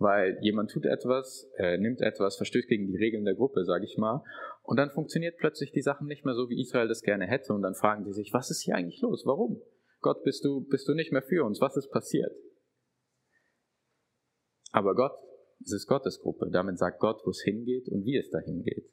weil 0.00 0.38
jemand 0.40 0.70
tut 0.70 0.86
etwas, 0.86 1.48
äh, 1.58 1.76
nimmt 1.76 2.00
etwas, 2.00 2.36
verstößt 2.36 2.68
gegen 2.68 2.86
die 2.86 2.96
Regeln 2.96 3.24
der 3.26 3.34
Gruppe, 3.34 3.64
sage 3.64 3.84
ich 3.84 3.98
mal, 3.98 4.24
Und 4.62 4.78
dann 4.78 4.90
funktioniert 4.90 5.36
plötzlich 5.36 5.72
die 5.72 5.82
Sachen 5.82 6.06
nicht 6.06 6.24
mehr 6.24 6.34
so, 6.34 6.48
wie 6.48 6.60
Israel 6.60 6.88
das 6.88 7.02
gerne 7.02 7.26
hätte. 7.26 7.52
Und 7.52 7.62
dann 7.62 7.74
fragen 7.74 8.04
sie 8.04 8.12
sich, 8.12 8.32
was 8.32 8.50
ist 8.50 8.62
hier 8.62 8.76
eigentlich 8.76 9.00
los? 9.02 9.24
Warum? 9.26 9.60
Gott, 10.00 10.22
bist 10.24 10.44
du, 10.44 10.62
bist 10.62 10.88
du 10.88 10.94
nicht 10.94 11.12
mehr 11.12 11.22
für 11.22 11.44
uns? 11.44 11.60
Was 11.60 11.76
ist 11.76 11.90
passiert? 11.90 12.32
Aber 14.72 14.94
Gott, 14.94 15.18
es 15.62 15.72
ist 15.72 15.86
Gottes 15.86 16.20
Gruppe. 16.20 16.48
Damit 16.50 16.78
sagt 16.78 17.00
Gott, 17.00 17.20
wo 17.24 17.30
es 17.30 17.42
hingeht 17.42 17.88
und 17.88 18.04
wie 18.04 18.16
es 18.16 18.30
dahin 18.30 18.62
geht. 18.62 18.90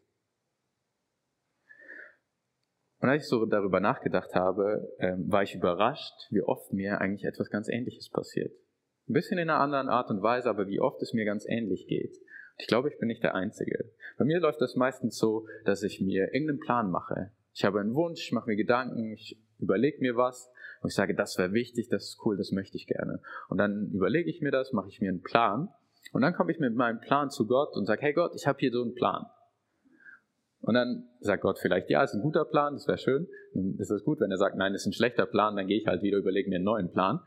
Und 2.99 3.09
als 3.09 3.23
ich 3.23 3.29
so 3.29 3.45
darüber 3.45 3.79
nachgedacht 3.79 4.33
habe, 4.33 4.93
ähm, 4.99 5.31
war 5.31 5.43
ich 5.43 5.55
überrascht, 5.55 6.15
wie 6.31 6.41
oft 6.41 6.73
mir 6.73 6.99
eigentlich 6.99 7.23
etwas 7.23 7.49
ganz 7.49 7.69
Ähnliches 7.69 8.09
passiert. 8.09 8.51
Ein 9.09 9.13
bisschen 9.13 9.37
in 9.37 9.49
einer 9.49 9.59
anderen 9.59 9.89
Art 9.89 10.09
und 10.09 10.21
Weise, 10.21 10.49
aber 10.49 10.67
wie 10.67 10.79
oft 10.79 11.01
es 11.01 11.13
mir 11.13 11.25
ganz 11.25 11.45
ähnlich 11.47 11.87
geht. 11.87 12.17
Ich 12.57 12.67
glaube, 12.67 12.89
ich 12.89 12.97
bin 12.97 13.07
nicht 13.07 13.23
der 13.23 13.35
Einzige. 13.35 13.91
Bei 14.17 14.25
mir 14.25 14.39
läuft 14.39 14.61
das 14.61 14.75
meistens 14.75 15.17
so, 15.17 15.47
dass 15.63 15.83
ich 15.83 16.01
mir 16.01 16.33
irgendeinen 16.33 16.59
Plan 16.59 16.89
mache. 16.89 17.31
Ich 17.53 17.63
habe 17.63 17.79
einen 17.79 17.93
Wunsch, 17.93 18.25
ich 18.25 18.31
mache 18.31 18.49
mir 18.49 18.55
Gedanken, 18.55 19.13
ich 19.13 19.39
überlege 19.59 20.01
mir 20.01 20.15
was 20.15 20.51
und 20.81 20.89
ich 20.89 20.95
sage, 20.95 21.15
das 21.15 21.37
wäre 21.37 21.53
wichtig, 21.53 21.87
das 21.89 22.03
ist 22.09 22.25
cool, 22.25 22.37
das 22.37 22.51
möchte 22.51 22.77
ich 22.77 22.87
gerne. 22.87 23.21
Und 23.47 23.57
dann 23.57 23.91
überlege 23.93 24.29
ich 24.29 24.41
mir 24.41 24.51
das, 24.51 24.73
mache 24.73 24.89
ich 24.89 24.99
mir 24.99 25.09
einen 25.09 25.21
Plan 25.21 25.69
und 26.11 26.21
dann 26.21 26.33
komme 26.33 26.51
ich 26.51 26.59
mit 26.59 26.75
meinem 26.75 26.99
Plan 26.99 27.29
zu 27.29 27.47
Gott 27.47 27.75
und 27.75 27.85
sage, 27.85 28.01
hey 28.01 28.13
Gott, 28.13 28.33
ich 28.35 28.47
habe 28.47 28.59
hier 28.59 28.71
so 28.71 28.81
einen 28.81 28.93
Plan. 28.93 29.25
Und 30.61 30.73
dann 30.73 31.07
sagt 31.19 31.43
Gott 31.43 31.59
vielleicht, 31.59 31.89
ja, 31.89 32.03
ist 32.03 32.13
ein 32.13 32.21
guter 32.21 32.43
Plan, 32.43 32.73
das 32.73 32.87
wäre 32.87 32.97
schön. 32.97 33.27
Dann 33.53 33.77
ist 33.77 33.91
das 33.91 34.03
gut. 34.03 34.19
Wenn 34.19 34.31
er 34.31 34.37
sagt, 34.37 34.57
nein, 34.57 34.73
ist 34.73 34.85
ein 34.85 34.93
schlechter 34.93 35.25
Plan, 35.25 35.55
dann 35.55 35.67
gehe 35.67 35.79
ich 35.79 35.87
halt 35.87 36.01
wieder, 36.01 36.17
überlege 36.17 36.49
mir 36.49 36.55
einen 36.57 36.65
neuen 36.65 36.91
Plan. 36.91 37.21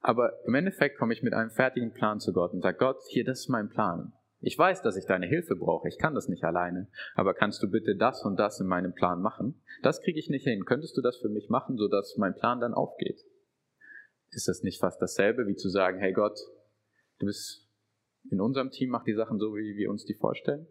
Aber 0.00 0.32
im 0.46 0.54
Endeffekt 0.54 0.98
komme 0.98 1.12
ich 1.12 1.22
mit 1.22 1.34
einem 1.34 1.50
fertigen 1.50 1.92
Plan 1.92 2.20
zu 2.20 2.32
Gott 2.32 2.52
und 2.52 2.62
sage, 2.62 2.78
Gott, 2.78 2.98
hier, 3.08 3.24
das 3.24 3.40
ist 3.40 3.48
mein 3.48 3.68
Plan. 3.68 4.12
Ich 4.40 4.56
weiß, 4.56 4.82
dass 4.82 4.96
ich 4.96 5.06
deine 5.06 5.26
Hilfe 5.26 5.56
brauche. 5.56 5.88
Ich 5.88 5.98
kann 5.98 6.14
das 6.14 6.28
nicht 6.28 6.44
alleine. 6.44 6.88
Aber 7.14 7.34
kannst 7.34 7.62
du 7.62 7.68
bitte 7.68 7.96
das 7.96 8.24
und 8.24 8.36
das 8.36 8.60
in 8.60 8.68
meinem 8.68 8.94
Plan 8.94 9.20
machen? 9.20 9.60
Das 9.82 10.00
kriege 10.00 10.18
ich 10.18 10.30
nicht 10.30 10.44
hin. 10.44 10.64
Könntest 10.64 10.96
du 10.96 11.02
das 11.02 11.16
für 11.16 11.28
mich 11.28 11.48
machen, 11.48 11.76
sodass 11.76 12.16
mein 12.16 12.34
Plan 12.34 12.60
dann 12.60 12.74
aufgeht? 12.74 13.20
Ist 14.30 14.46
das 14.46 14.62
nicht 14.62 14.78
fast 14.80 15.02
dasselbe, 15.02 15.46
wie 15.48 15.56
zu 15.56 15.68
sagen, 15.68 15.98
hey 15.98 16.12
Gott, 16.12 16.38
du 17.18 17.26
bist 17.26 17.66
in 18.30 18.40
unserem 18.40 18.70
Team, 18.70 18.90
mach 18.90 19.04
die 19.04 19.14
Sachen 19.14 19.38
so, 19.38 19.54
wie 19.56 19.76
wir 19.76 19.90
uns 19.90 20.04
die 20.04 20.14
vorstellen? 20.14 20.68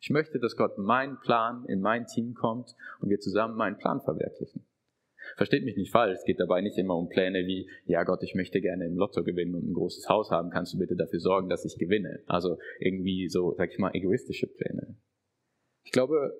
Ich 0.00 0.10
möchte, 0.10 0.38
dass 0.38 0.56
Gott 0.56 0.78
meinen 0.78 1.18
Plan 1.20 1.64
in 1.66 1.80
mein 1.80 2.06
Team 2.06 2.34
kommt 2.34 2.74
und 3.00 3.10
wir 3.10 3.18
zusammen 3.20 3.56
meinen 3.56 3.78
Plan 3.78 4.00
verwirklichen. 4.00 4.64
Versteht 5.36 5.64
mich 5.64 5.76
nicht 5.76 5.92
falsch, 5.92 6.18
es 6.18 6.24
geht 6.24 6.40
dabei 6.40 6.60
nicht 6.60 6.78
immer 6.78 6.96
um 6.96 7.08
Pläne 7.08 7.46
wie, 7.46 7.68
ja 7.84 8.04
Gott, 8.04 8.22
ich 8.22 8.34
möchte 8.34 8.60
gerne 8.60 8.86
im 8.86 8.96
Lotto 8.96 9.24
gewinnen 9.24 9.54
und 9.54 9.68
ein 9.68 9.74
großes 9.74 10.08
Haus 10.08 10.30
haben, 10.30 10.50
kannst 10.50 10.74
du 10.74 10.78
bitte 10.78 10.96
dafür 10.96 11.20
sorgen, 11.20 11.48
dass 11.48 11.64
ich 11.64 11.78
gewinne? 11.78 12.22
Also 12.26 12.58
irgendwie 12.78 13.28
so, 13.28 13.54
sag 13.56 13.70
ich 13.72 13.78
mal, 13.78 13.94
egoistische 13.94 14.46
Pläne. 14.46 14.96
Ich 15.84 15.92
glaube, 15.92 16.32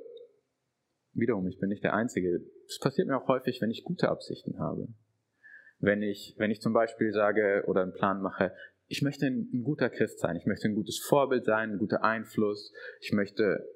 wiederum, 1.13 1.47
ich 1.47 1.59
bin 1.59 1.69
nicht 1.69 1.85
der 1.85 1.95
Einzige. 1.95 2.41
Es 2.67 2.79
passiert 2.79 3.09
mir 3.09 3.17
auch 3.17 3.29
häufig, 3.29 3.61
wenn 3.61 3.71
ich 3.71 3.85
gute 3.85 4.09
Absichten 4.09 4.59
habe. 4.59 4.89
Wenn 5.79 6.03
ich, 6.03 6.35
wenn 6.39 6.51
ich 6.51 6.61
zum 6.61 6.73
Beispiel 6.73 7.13
sage 7.13 7.65
oder 7.67 7.83
einen 7.83 7.93
Plan 7.93 8.23
mache, 8.23 8.53
ich 8.87 9.03
möchte 9.03 9.27
ein, 9.27 9.63
guter 9.65 9.91
Christ 9.91 10.21
sein, 10.21 10.37
ich 10.37 10.47
möchte 10.47 10.69
ein 10.69 10.75
gutes 10.75 10.99
Vorbild 10.99 11.45
sein, 11.45 11.73
ein 11.73 11.79
guter 11.79 12.03
Einfluss, 12.03 12.73
ich 13.01 13.13
möchte 13.13 13.67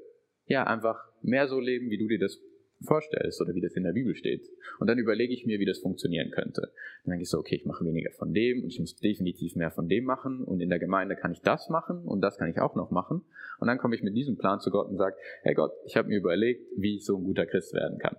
ja 0.44 0.64
einfach 0.64 0.98
mehr 1.22 1.48
so 1.48 1.60
leben, 1.60 1.90
wie 1.90 1.98
du 1.98 2.08
dir 2.08 2.18
das 2.18 2.40
vorstellst 2.85 3.40
oder 3.40 3.54
wie 3.54 3.61
das 3.61 3.75
in 3.75 3.82
der 3.82 3.92
Bibel 3.92 4.14
steht. 4.14 4.49
Und 4.78 4.88
dann 4.88 4.99
überlege 4.99 5.32
ich 5.32 5.47
mir, 5.47 5.58
wie 5.58 5.64
das 5.64 5.78
funktionieren 5.78 6.30
könnte. 6.30 6.73
Dann 7.04 7.11
denke 7.11 7.23
ich 7.23 7.30
so, 7.30 7.38
okay, 7.38 7.56
ich 7.56 7.66
mache 7.66 7.85
weniger 7.85 8.11
von 8.12 8.32
dem 8.32 8.62
und 8.62 8.68
ich 8.68 8.78
muss 8.78 8.97
definitiv 8.97 9.56
mehr 9.56 9.70
von 9.70 9.88
dem 9.88 10.04
machen 10.04 10.44
und 10.44 10.61
in 10.61 10.68
der 10.68 10.78
Gemeinde 10.78 11.16
kann 11.16 11.32
ich 11.32 11.40
das 11.40 11.68
machen 11.68 12.04
und 12.04 12.20
das 12.20 12.38
kann 12.38 12.50
ich 12.50 12.61
auch 12.61 12.75
noch 12.76 12.90
machen. 12.90 13.25
Und 13.58 13.66
dann 13.66 13.78
komme 13.78 13.97
ich 13.97 14.02
mit 14.02 14.14
diesem 14.14 14.37
Plan 14.37 14.61
zu 14.61 14.70
Gott 14.70 14.88
und 14.88 14.97
sage, 14.97 15.16
hey 15.42 15.54
Gott, 15.54 15.73
ich 15.87 15.97
habe 15.97 16.08
mir 16.08 16.18
überlegt, 16.18 16.62
wie 16.76 16.97
ich 16.97 17.04
so 17.04 17.16
ein 17.16 17.25
guter 17.25 17.47
Christ 17.47 17.75
werden 17.75 17.99
kann. 17.99 18.16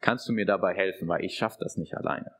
Kannst 0.00 0.28
du 0.28 0.32
mir 0.32 0.46
dabei 0.46 0.74
helfen, 0.74 1.08
weil 1.08 1.24
ich 1.24 1.34
schaffe 1.34 1.58
das 1.60 1.76
nicht 1.76 1.94
alleine. 1.94 2.30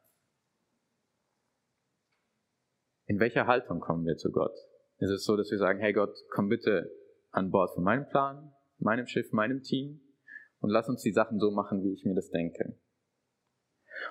In 3.07 3.21
welcher 3.21 3.47
Haltung 3.47 3.81
kommen 3.81 4.07
wir 4.07 4.17
zu 4.17 4.31
Gott? 4.31 4.55
Ist 4.99 5.11
es 5.11 5.25
so, 5.25 5.37
dass 5.37 5.51
wir 5.51 5.59
sagen, 5.59 5.81
hey 5.81 5.93
Gott, 5.93 6.17
komm 6.31 6.49
bitte 6.49 6.91
an 7.31 7.51
Bord 7.51 7.73
von 7.75 7.85
meinem 7.85 8.07
Plan, 8.09 8.53
meinem 8.79 9.07
Schiff, 9.07 9.33
meinem 9.33 9.63
Team 9.63 10.01
und 10.61 10.71
lass 10.71 10.89
uns 10.89 11.03
die 11.03 11.13
Sachen 11.13 11.39
so 11.39 11.51
machen, 11.51 11.83
wie 11.83 11.93
ich 11.93 12.05
mir 12.05 12.15
das 12.15 12.31
denke. 12.31 12.77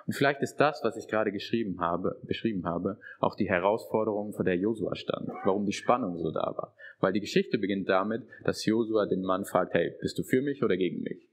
Und 0.06 0.14
vielleicht 0.14 0.42
ist 0.42 0.58
das, 0.58 0.82
was 0.84 0.98
ich 0.98 1.08
gerade 1.08 1.32
geschrieben 1.32 1.80
habe, 1.80 2.20
beschrieben 2.24 2.66
habe, 2.66 3.00
auch 3.20 3.36
die 3.36 3.50
Herausforderung, 3.50 4.34
vor 4.34 4.46
der 4.46 4.58
Josua 4.58 4.96
stand, 4.96 5.30
warum 5.46 5.66
die 5.66 5.74
Spannung 5.74 6.18
so 6.18 6.32
da 6.32 6.54
war. 6.58 6.76
Weil 7.00 7.14
die 7.14 7.22
Geschichte 7.22 7.58
beginnt 7.58 7.88
damit, 7.90 8.24
dass 8.44 8.66
Josua 8.66 9.06
den 9.06 9.22
Mann 9.22 9.46
fragt, 9.46 9.74
hey, 9.74 9.96
bist 10.02 10.18
du 10.18 10.24
für 10.24 10.42
mich 10.42 10.64
oder 10.64 10.78
gegen 10.78 11.02
mich? 11.02 11.30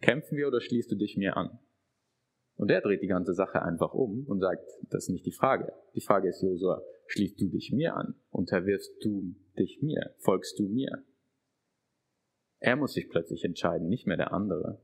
Kämpfen 0.00 0.36
wir 0.36 0.48
oder 0.48 0.60
schließt 0.60 0.90
du 0.90 0.96
dich 0.96 1.16
mir 1.16 1.36
an? 1.36 1.58
Und 2.56 2.68
der 2.68 2.80
dreht 2.80 3.02
die 3.02 3.08
ganze 3.08 3.34
Sache 3.34 3.62
einfach 3.62 3.94
um 3.94 4.26
und 4.26 4.40
sagt, 4.40 4.64
das 4.90 5.04
ist 5.04 5.10
nicht 5.10 5.26
die 5.26 5.32
Frage. 5.32 5.72
Die 5.94 6.00
Frage 6.00 6.28
ist, 6.28 6.42
Josua, 6.42 6.82
schließt 7.06 7.40
du 7.40 7.48
dich 7.48 7.72
mir 7.72 7.96
an? 7.96 8.14
Unterwirfst 8.30 8.92
du 9.02 9.34
dich 9.58 9.80
mir? 9.82 10.14
Folgst 10.18 10.58
du 10.58 10.68
mir? 10.68 11.04
Er 12.62 12.76
muss 12.76 12.92
sich 12.94 13.10
plötzlich 13.10 13.44
entscheiden, 13.44 13.88
nicht 13.88 14.06
mehr 14.06 14.16
der 14.16 14.32
andere. 14.32 14.80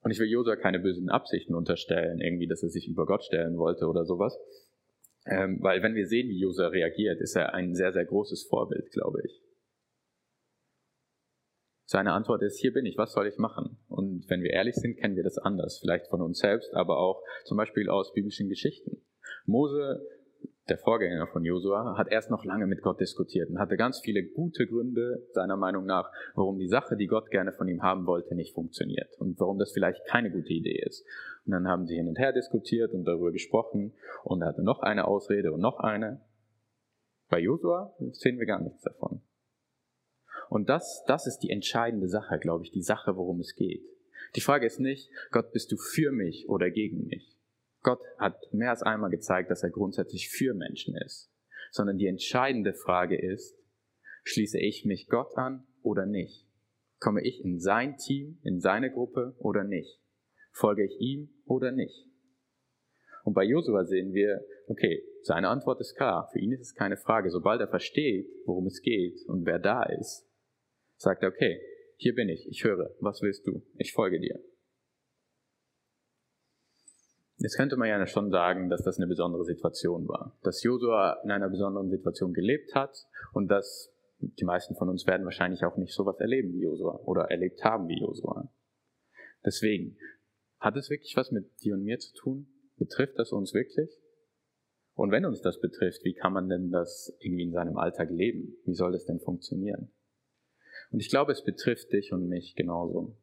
Und 0.00 0.10
ich 0.10 0.18
will 0.18 0.28
Josua 0.28 0.56
keine 0.56 0.78
bösen 0.78 1.10
Absichten 1.10 1.54
unterstellen, 1.54 2.22
irgendwie, 2.22 2.46
dass 2.46 2.62
er 2.62 2.70
sich 2.70 2.88
über 2.88 3.04
Gott 3.04 3.22
stellen 3.22 3.58
wollte 3.58 3.86
oder 3.86 4.06
sowas. 4.06 4.38
Ähm, 5.26 5.58
weil 5.60 5.82
wenn 5.82 5.94
wir 5.94 6.06
sehen, 6.06 6.28
wie 6.30 6.40
Josua 6.40 6.68
reagiert, 6.68 7.20
ist 7.20 7.36
er 7.36 7.52
ein 7.52 7.74
sehr, 7.74 7.92
sehr 7.92 8.06
großes 8.06 8.44
Vorbild, 8.44 8.90
glaube 8.92 9.20
ich. 9.24 9.42
Seine 11.84 12.12
Antwort 12.12 12.42
ist, 12.42 12.58
hier 12.58 12.72
bin 12.72 12.86
ich, 12.86 12.96
was 12.96 13.12
soll 13.12 13.26
ich 13.26 13.36
machen? 13.36 13.76
Und 13.88 14.24
wenn 14.30 14.42
wir 14.42 14.50
ehrlich 14.50 14.74
sind, 14.74 14.96
kennen 14.96 15.16
wir 15.16 15.22
das 15.22 15.36
anders, 15.36 15.78
vielleicht 15.80 16.06
von 16.08 16.22
uns 16.22 16.38
selbst, 16.38 16.72
aber 16.72 16.98
auch 16.98 17.22
zum 17.44 17.58
Beispiel 17.58 17.90
aus 17.90 18.14
biblischen 18.14 18.48
Geschichten. 18.48 19.02
Mose 19.44 20.02
der 20.68 20.78
Vorgänger 20.78 21.26
von 21.26 21.44
Josua, 21.44 21.96
hat 21.98 22.10
erst 22.10 22.30
noch 22.30 22.44
lange 22.44 22.66
mit 22.66 22.80
Gott 22.80 23.00
diskutiert 23.00 23.50
und 23.50 23.58
hatte 23.58 23.76
ganz 23.76 24.00
viele 24.00 24.24
gute 24.24 24.66
Gründe, 24.66 25.26
seiner 25.32 25.56
Meinung 25.56 25.84
nach, 25.84 26.10
warum 26.34 26.58
die 26.58 26.68
Sache, 26.68 26.96
die 26.96 27.06
Gott 27.06 27.30
gerne 27.30 27.52
von 27.52 27.68
ihm 27.68 27.82
haben 27.82 28.06
wollte, 28.06 28.34
nicht 28.34 28.54
funktioniert 28.54 29.14
und 29.18 29.38
warum 29.38 29.58
das 29.58 29.72
vielleicht 29.72 30.04
keine 30.06 30.30
gute 30.30 30.52
Idee 30.52 30.82
ist. 30.86 31.04
Und 31.44 31.52
dann 31.52 31.68
haben 31.68 31.86
sie 31.86 31.96
hin 31.96 32.08
und 32.08 32.18
her 32.18 32.32
diskutiert 32.32 32.92
und 32.92 33.04
darüber 33.04 33.30
gesprochen 33.30 33.92
und 34.22 34.40
er 34.40 34.48
hatte 34.48 34.62
noch 34.62 34.80
eine 34.80 35.06
Ausrede 35.06 35.52
und 35.52 35.60
noch 35.60 35.80
eine. 35.80 36.22
Bei 37.28 37.38
Josua 37.38 37.94
sehen 38.12 38.38
wir 38.38 38.46
gar 38.46 38.60
nichts 38.60 38.82
davon. 38.82 39.20
Und 40.48 40.68
das, 40.68 41.04
das 41.06 41.26
ist 41.26 41.40
die 41.40 41.50
entscheidende 41.50 42.08
Sache, 42.08 42.38
glaube 42.38 42.64
ich, 42.64 42.70
die 42.70 42.82
Sache, 42.82 43.16
worum 43.16 43.40
es 43.40 43.54
geht. 43.54 43.84
Die 44.36 44.40
Frage 44.40 44.66
ist 44.66 44.80
nicht, 44.80 45.10
Gott, 45.30 45.52
bist 45.52 45.70
du 45.72 45.76
für 45.76 46.10
mich 46.10 46.48
oder 46.48 46.70
gegen 46.70 47.06
mich? 47.06 47.33
Gott 47.84 48.00
hat 48.18 48.36
mehr 48.52 48.70
als 48.70 48.82
einmal 48.82 49.10
gezeigt, 49.10 49.50
dass 49.50 49.62
er 49.62 49.70
grundsätzlich 49.70 50.30
für 50.30 50.54
Menschen 50.54 50.96
ist, 50.96 51.30
sondern 51.70 51.98
die 51.98 52.06
entscheidende 52.06 52.72
Frage 52.72 53.16
ist, 53.16 53.56
schließe 54.24 54.58
ich 54.58 54.84
mich 54.84 55.06
Gott 55.08 55.36
an 55.36 55.66
oder 55.82 56.06
nicht? 56.06 56.48
Komme 56.98 57.22
ich 57.22 57.44
in 57.44 57.60
sein 57.60 57.98
Team, 57.98 58.40
in 58.42 58.58
seine 58.58 58.90
Gruppe 58.90 59.36
oder 59.38 59.62
nicht? 59.64 60.00
Folge 60.50 60.84
ich 60.84 60.98
ihm 60.98 61.28
oder 61.44 61.72
nicht? 61.72 62.08
Und 63.22 63.34
bei 63.34 63.44
Josua 63.44 63.84
sehen 63.84 64.14
wir, 64.14 64.44
okay, 64.66 65.02
seine 65.22 65.48
Antwort 65.48 65.80
ist 65.80 65.94
klar. 65.94 66.28
Für 66.32 66.38
ihn 66.38 66.52
ist 66.52 66.60
es 66.60 66.74
keine 66.74 66.96
Frage. 66.96 67.30
Sobald 67.30 67.60
er 67.60 67.68
versteht, 67.68 68.26
worum 68.46 68.66
es 68.66 68.80
geht 68.80 69.18
und 69.26 69.44
wer 69.44 69.58
da 69.58 69.82
ist, 69.82 70.26
sagt 70.96 71.22
er, 71.22 71.28
okay, 71.28 71.60
hier 71.96 72.14
bin 72.14 72.28
ich, 72.28 72.46
ich 72.48 72.64
höre, 72.64 72.94
was 73.00 73.20
willst 73.20 73.46
du? 73.46 73.62
Ich 73.76 73.92
folge 73.92 74.20
dir. 74.20 74.40
Jetzt 77.38 77.56
könnte 77.56 77.76
man 77.76 77.88
ja 77.88 78.06
schon 78.06 78.30
sagen, 78.30 78.70
dass 78.70 78.82
das 78.82 78.98
eine 78.98 79.06
besondere 79.06 79.44
Situation 79.44 80.06
war. 80.08 80.38
Dass 80.42 80.62
Josua 80.62 81.20
in 81.24 81.30
einer 81.30 81.48
besonderen 81.48 81.90
Situation 81.90 82.32
gelebt 82.32 82.74
hat 82.74 82.96
und 83.32 83.48
dass 83.48 83.92
die 84.18 84.44
meisten 84.44 84.76
von 84.76 84.88
uns 84.88 85.06
werden 85.06 85.24
wahrscheinlich 85.24 85.64
auch 85.64 85.76
nicht 85.76 85.92
sowas 85.92 86.18
erleben 86.20 86.52
wie 86.52 86.62
Josua 86.62 87.00
oder 87.04 87.30
erlebt 87.30 87.64
haben 87.64 87.88
wie 87.88 88.00
Josua. 88.00 88.50
Deswegen, 89.44 89.98
hat 90.58 90.76
es 90.76 90.88
wirklich 90.88 91.14
was 91.16 91.30
mit 91.30 91.60
dir 91.62 91.74
und 91.74 91.84
mir 91.84 91.98
zu 91.98 92.14
tun? 92.14 92.46
Betrifft 92.78 93.18
das 93.18 93.32
uns 93.32 93.52
wirklich? 93.52 93.90
Und 94.94 95.10
wenn 95.10 95.26
uns 95.26 95.42
das 95.42 95.60
betrifft, 95.60 96.04
wie 96.04 96.14
kann 96.14 96.32
man 96.32 96.48
denn 96.48 96.70
das 96.70 97.14
irgendwie 97.20 97.42
in 97.42 97.52
seinem 97.52 97.76
Alltag 97.76 98.10
leben? 98.10 98.56
Wie 98.64 98.74
soll 98.74 98.92
das 98.92 99.04
denn 99.04 99.20
funktionieren? 99.20 99.92
Und 100.90 101.00
ich 101.00 101.10
glaube, 101.10 101.32
es 101.32 101.42
betrifft 101.42 101.92
dich 101.92 102.12
und 102.12 102.28
mich 102.28 102.54
genauso. 102.54 103.18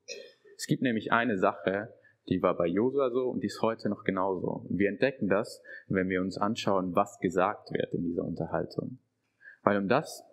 Es 0.58 0.68
gibt 0.68 0.82
nämlich 0.84 1.12
eine 1.12 1.38
Sache, 1.38 1.94
die 2.30 2.42
war 2.42 2.56
bei 2.56 2.68
Josua 2.68 3.10
so 3.10 3.30
und 3.30 3.42
die 3.42 3.48
ist 3.48 3.62
heute 3.62 3.90
noch 3.90 4.04
genauso. 4.04 4.66
Und 4.70 4.78
wir 4.78 4.90
entdecken 4.90 5.28
das, 5.28 5.62
wenn 5.88 6.10
wir 6.10 6.22
uns 6.22 6.38
anschauen, 6.38 6.96
was 6.96 7.20
gesagt 7.20 7.72
wird 7.72 7.94
in 7.94 8.04
dieser 8.04 8.24
Unterhaltung. 8.24 9.00
Weil 9.64 9.78
um 9.78 9.88
das, 9.88 10.24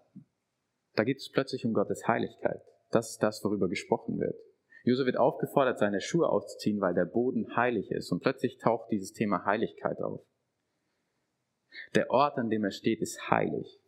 da 0.95 1.05
geht 1.05 1.19
es 1.19 1.31
plötzlich 1.31 1.65
um 1.65 1.73
Gottes 1.73 2.07
Heiligkeit. 2.07 2.61
Das 2.91 3.11
ist 3.11 3.23
das, 3.23 3.43
worüber 3.45 3.69
gesprochen 3.69 4.19
wird. 4.19 4.37
Josua 4.85 5.07
wird 5.07 5.19
aufgefordert, 5.19 5.79
seine 5.79 6.01
Schuhe 6.01 6.29
auszuziehen, 6.29 6.81
weil 6.81 6.95
der 6.95 7.05
Boden 7.05 7.57
heilig 7.57 7.91
ist. 7.91 8.11
Und 8.13 8.23
plötzlich 8.23 8.59
taucht 8.59 8.91
dieses 8.91 9.13
Thema 9.13 9.45
Heiligkeit 9.45 10.01
auf. 10.01 10.23
Der 11.95 12.11
Ort, 12.11 12.39
an 12.39 12.49
dem 12.49 12.65
er 12.65 12.71
steht, 12.71 13.01
ist 13.01 13.31
heilig. 13.31 13.81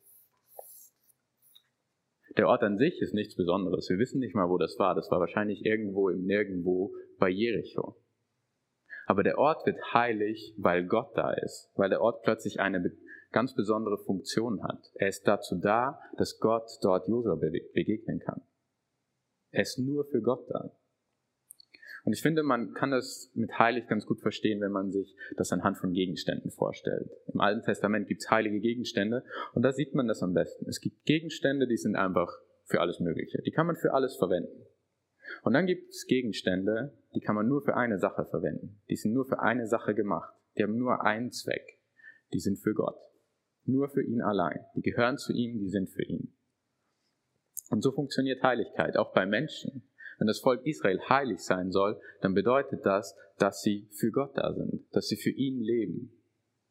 Der 2.37 2.47
Ort 2.49 2.63
an 2.63 2.79
sich 2.79 3.01
ist 3.01 3.15
nichts 3.15 3.35
Besonderes. 3.35 3.89
Wir 3.89 3.99
wissen 3.99 4.21
nicht 4.21 4.35
mal, 4.35 4.49
wo 4.49 4.59
das 4.59 4.79
war. 4.79 4.95
Das 4.95 5.11
war 5.11 5.21
wahrscheinlich 5.21 5.65
irgendwo 5.65 6.11
im 6.11 6.25
Nirgendwo 6.25 6.95
bei 7.21 7.29
Jericho. 7.29 7.97
Aber 9.07 9.23
der 9.23 9.39
Ort 9.39 9.67
wird 9.67 9.79
heilig, 9.93 10.55
weil 10.57 10.87
Gott 10.87 11.17
da 11.17 11.33
ist, 11.33 11.71
weil 11.75 11.91
der 11.91 12.01
Ort 12.01 12.23
plötzlich 12.23 12.61
eine 12.61 12.93
ganz 13.33 13.55
besondere 13.55 13.99
Funktion 13.99 14.63
hat. 14.63 14.91
Er 14.95 15.09
ist 15.09 15.27
dazu 15.27 15.57
da, 15.57 16.01
dass 16.17 16.39
Gott 16.41 16.69
dort 16.83 17.09
Josua 17.09 17.37
begegnen 17.37 18.21
kann. 18.21 18.43
Er 19.51 19.63
ist 19.63 19.79
nur 19.79 20.05
für 20.05 20.23
Gott 20.23 20.49
da. 20.49 20.73
Und 22.05 22.15
ich 22.15 22.23
finde, 22.23 22.43
man 22.43 22.73
kann 22.73 22.93
das 22.93 23.31
mit 23.35 23.59
heilig 23.59 23.87
ganz 23.87 24.07
gut 24.07 24.21
verstehen, 24.21 24.61
wenn 24.61 24.73
man 24.73 24.91
sich 24.91 25.15
das 25.37 25.53
anhand 25.53 25.77
von 25.79 25.93
Gegenständen 25.93 26.51
vorstellt. 26.51 27.11
Im 27.27 27.41
Alten 27.41 27.63
Testament 27.63 28.09
gibt 28.09 28.23
es 28.23 28.31
heilige 28.31 28.61
Gegenstände 28.61 29.23
und 29.53 29.63
da 29.63 29.73
sieht 29.73 29.95
man 29.95 30.09
das 30.09 30.23
am 30.23 30.33
besten. 30.33 30.67
Es 30.69 30.81
gibt 30.81 31.05
Gegenstände, 31.05 31.67
die 31.67 31.77
sind 31.77 31.97
einfach 31.97 32.33
für 32.65 32.81
alles 32.81 33.01
Mögliche. 33.01 33.43
Die 33.43 33.51
kann 33.51 33.67
man 33.67 33.77
für 33.77 33.93
alles 33.93 34.17
verwenden. 34.17 34.67
Und 35.43 35.53
dann 35.53 35.67
gibt 35.67 35.91
es 35.91 36.07
Gegenstände, 36.07 36.93
die 37.15 37.21
kann 37.21 37.35
man 37.35 37.49
nur 37.49 37.63
für 37.63 37.77
eine 37.77 37.99
Sache 37.99 38.25
verwenden. 38.27 38.81
Die 38.89 38.97
sind 38.97 39.13
nur 39.13 39.25
für 39.25 39.41
eine 39.41 39.67
Sache 39.67 39.95
gemacht. 39.95 40.33
Die 40.57 40.63
haben 40.63 40.77
nur 40.77 41.03
einen 41.05 41.31
Zweck. 41.31 41.79
Die 42.33 42.41
sind 42.41 42.59
für 42.59 42.75
Gott. 42.75 42.99
Nur 43.65 43.89
für 43.89 44.03
ihn 44.03 44.23
allein. 44.23 44.65
Die 44.75 44.83
gehören 44.83 45.19
zu 45.19 45.33
ihm, 45.33 45.59
die 45.59 45.69
sind 45.69 45.89
für 45.91 46.05
ihn. 46.05 46.35
Und 47.71 47.83
so 47.83 47.93
funktioniert 47.93 48.43
Heiligkeit 48.43 48.97
auch 48.97 49.13
bei 49.13 49.27
Menschen. 49.27 49.89
Wenn 50.19 50.27
das 50.27 50.41
Volk 50.41 50.67
Israel 50.67 51.01
heilig 51.09 51.41
sein 51.41 51.71
soll, 51.71 51.99
dann 52.21 52.35
bedeutet 52.35 52.85
das, 52.85 53.17
dass 53.39 53.63
sie 53.63 53.89
für 53.93 54.11
Gott 54.11 54.37
da 54.37 54.53
sind, 54.53 54.85
dass 54.95 55.09
sie 55.09 55.17
für 55.17 55.31
ihn 55.31 55.61
leben, 55.61 56.13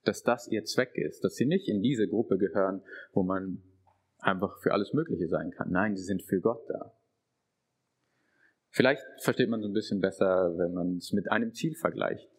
dass 0.03 0.21
das 0.21 0.47
ihr 0.47 0.65
Zweck 0.65 0.95
ist, 0.95 1.23
dass 1.23 1.35
sie 1.35 1.45
nicht 1.45 1.67
in 1.67 1.81
diese 1.81 2.07
Gruppe 2.07 2.37
gehören, 2.37 2.83
wo 3.11 3.23
man 3.23 3.63
einfach 4.19 4.61
für 4.61 4.73
alles 4.73 4.93
Mögliche 4.93 5.27
sein 5.27 5.51
kann. 5.51 5.71
Nein, 5.71 5.95
sie 5.95 6.03
sind 6.03 6.21
für 6.21 6.39
Gott 6.39 6.63
da. 6.69 6.93
Vielleicht 8.79 9.03
versteht 9.17 9.49
man 9.49 9.59
es 9.59 9.65
ein 9.65 9.73
bisschen 9.73 9.99
besser, 9.99 10.57
wenn 10.57 10.71
man 10.71 10.95
es 10.95 11.11
mit 11.11 11.29
einem 11.29 11.51
Ziel 11.51 11.75
vergleicht. 11.75 12.31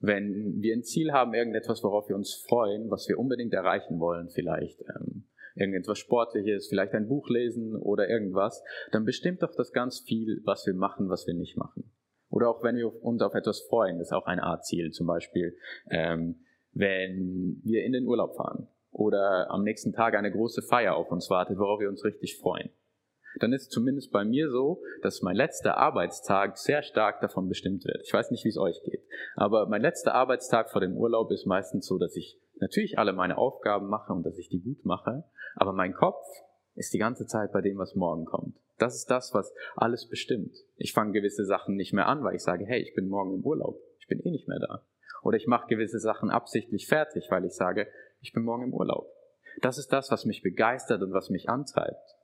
Wenn 0.00 0.60
wir 0.60 0.74
ein 0.74 0.82
Ziel 0.82 1.12
haben, 1.12 1.32
irgendetwas, 1.32 1.84
worauf 1.84 2.08
wir 2.08 2.16
uns 2.16 2.34
freuen, 2.34 2.90
was 2.90 3.08
wir 3.08 3.20
unbedingt 3.20 3.54
erreichen 3.54 4.00
wollen, 4.00 4.30
vielleicht 4.30 4.80
ähm, 4.80 5.28
irgendetwas 5.54 6.00
Sportliches, 6.00 6.66
vielleicht 6.66 6.92
ein 6.94 7.06
Buch 7.06 7.28
lesen 7.28 7.76
oder 7.76 8.08
irgendwas, 8.08 8.64
dann 8.90 9.04
bestimmt 9.04 9.44
doch 9.44 9.54
das 9.54 9.70
ganz 9.70 10.00
viel, 10.00 10.40
was 10.44 10.66
wir 10.66 10.74
machen, 10.74 11.08
was 11.08 11.24
wir 11.28 11.34
nicht 11.34 11.56
machen. 11.56 11.92
Oder 12.28 12.48
auch 12.48 12.64
wenn 12.64 12.74
wir 12.74 12.92
uns 13.04 13.22
auf 13.22 13.34
etwas 13.34 13.60
freuen, 13.60 13.98
das 13.98 14.08
ist 14.08 14.12
auch 14.12 14.26
eine 14.26 14.42
Art 14.42 14.64
Ziel. 14.64 14.90
Zum 14.90 15.06
Beispiel, 15.06 15.56
ähm, 15.88 16.40
wenn 16.72 17.60
wir 17.62 17.84
in 17.84 17.92
den 17.92 18.08
Urlaub 18.08 18.34
fahren 18.34 18.66
oder 18.90 19.52
am 19.52 19.62
nächsten 19.62 19.92
Tag 19.92 20.16
eine 20.16 20.32
große 20.32 20.62
Feier 20.62 20.96
auf 20.96 21.12
uns 21.12 21.30
wartet, 21.30 21.58
worauf 21.58 21.78
wir 21.78 21.88
uns 21.88 22.04
richtig 22.04 22.38
freuen. 22.38 22.70
Dann 23.40 23.52
ist 23.52 23.70
zumindest 23.70 24.12
bei 24.12 24.24
mir 24.24 24.50
so, 24.50 24.82
dass 25.02 25.22
mein 25.22 25.36
letzter 25.36 25.76
Arbeitstag 25.76 26.58
sehr 26.58 26.82
stark 26.82 27.20
davon 27.20 27.48
bestimmt 27.48 27.84
wird. 27.84 28.02
Ich 28.04 28.12
weiß 28.12 28.30
nicht, 28.30 28.44
wie 28.44 28.50
es 28.50 28.58
euch 28.58 28.80
geht, 28.84 29.02
aber 29.34 29.66
mein 29.66 29.82
letzter 29.82 30.14
Arbeitstag 30.14 30.70
vor 30.70 30.80
dem 30.80 30.96
Urlaub 30.96 31.30
ist 31.30 31.46
meistens 31.46 31.86
so, 31.86 31.98
dass 31.98 32.16
ich 32.16 32.38
natürlich 32.60 32.98
alle 32.98 33.12
meine 33.12 33.38
Aufgaben 33.38 33.88
mache 33.88 34.12
und 34.12 34.24
dass 34.24 34.38
ich 34.38 34.48
die 34.48 34.60
gut 34.60 34.84
mache, 34.84 35.24
aber 35.54 35.72
mein 35.72 35.94
Kopf 35.94 36.24
ist 36.74 36.92
die 36.92 36.98
ganze 36.98 37.26
Zeit 37.26 37.52
bei 37.52 37.60
dem, 37.60 37.78
was 37.78 37.94
morgen 37.94 38.24
kommt. 38.24 38.56
Das 38.78 38.94
ist 38.94 39.10
das, 39.10 39.34
was 39.34 39.52
alles 39.76 40.08
bestimmt. 40.08 40.54
Ich 40.76 40.92
fange 40.92 41.12
gewisse 41.12 41.44
Sachen 41.44 41.76
nicht 41.76 41.92
mehr 41.92 42.08
an, 42.08 42.24
weil 42.24 42.34
ich 42.34 42.42
sage, 42.42 42.64
hey, 42.64 42.80
ich 42.80 42.94
bin 42.94 43.08
morgen 43.08 43.34
im 43.34 43.44
Urlaub. 43.44 43.80
Ich 44.00 44.08
bin 44.08 44.20
eh 44.20 44.30
nicht 44.30 44.48
mehr 44.48 44.58
da. 44.58 44.84
Oder 45.22 45.36
ich 45.36 45.46
mache 45.46 45.68
gewisse 45.68 46.00
Sachen 46.00 46.30
absichtlich 46.30 46.88
fertig, 46.88 47.28
weil 47.30 47.44
ich 47.44 47.52
sage, 47.52 47.86
ich 48.20 48.32
bin 48.32 48.42
morgen 48.42 48.64
im 48.64 48.74
Urlaub. 48.74 49.06
Das 49.60 49.78
ist 49.78 49.92
das, 49.92 50.10
was 50.10 50.24
mich 50.24 50.42
begeistert 50.42 51.02
und 51.02 51.12
was 51.12 51.30
mich 51.30 51.48
antreibt 51.48 52.16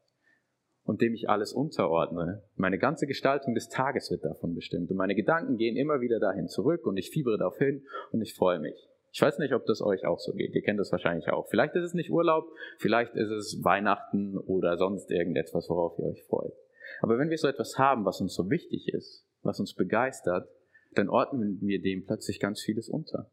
und 0.88 1.02
dem 1.02 1.12
ich 1.12 1.28
alles 1.28 1.52
unterordne. 1.52 2.42
Meine 2.56 2.78
ganze 2.78 3.06
Gestaltung 3.06 3.54
des 3.54 3.68
Tages 3.68 4.10
wird 4.10 4.24
davon 4.24 4.54
bestimmt 4.54 4.90
und 4.90 4.96
meine 4.96 5.14
Gedanken 5.14 5.58
gehen 5.58 5.76
immer 5.76 6.00
wieder 6.00 6.18
dahin 6.18 6.48
zurück 6.48 6.86
und 6.86 6.96
ich 6.96 7.10
fiebere 7.10 7.36
darauf 7.36 7.58
hin 7.58 7.84
und 8.10 8.22
ich 8.22 8.34
freue 8.34 8.58
mich. 8.58 8.88
Ich 9.12 9.20
weiß 9.20 9.38
nicht, 9.38 9.52
ob 9.52 9.66
das 9.66 9.82
euch 9.82 10.06
auch 10.06 10.18
so 10.18 10.32
geht. 10.32 10.54
Ihr 10.54 10.62
kennt 10.62 10.80
das 10.80 10.90
wahrscheinlich 10.90 11.28
auch. 11.28 11.46
Vielleicht 11.50 11.74
ist 11.74 11.84
es 11.84 11.92
nicht 11.92 12.10
Urlaub, 12.10 12.46
vielleicht 12.78 13.14
ist 13.16 13.28
es 13.28 13.62
Weihnachten 13.62 14.38
oder 14.38 14.78
sonst 14.78 15.10
irgendetwas, 15.10 15.68
worauf 15.68 15.98
ihr 15.98 16.06
euch 16.06 16.24
freut. 16.24 16.54
Aber 17.02 17.18
wenn 17.18 17.28
wir 17.28 17.36
so 17.36 17.48
etwas 17.48 17.76
haben, 17.76 18.06
was 18.06 18.22
uns 18.22 18.34
so 18.34 18.48
wichtig 18.48 18.88
ist, 18.88 19.26
was 19.42 19.60
uns 19.60 19.74
begeistert, 19.74 20.48
dann 20.94 21.10
ordnen 21.10 21.58
wir 21.60 21.82
dem 21.82 22.06
plötzlich 22.06 22.40
ganz 22.40 22.62
vieles 22.62 22.88
unter. 22.88 23.30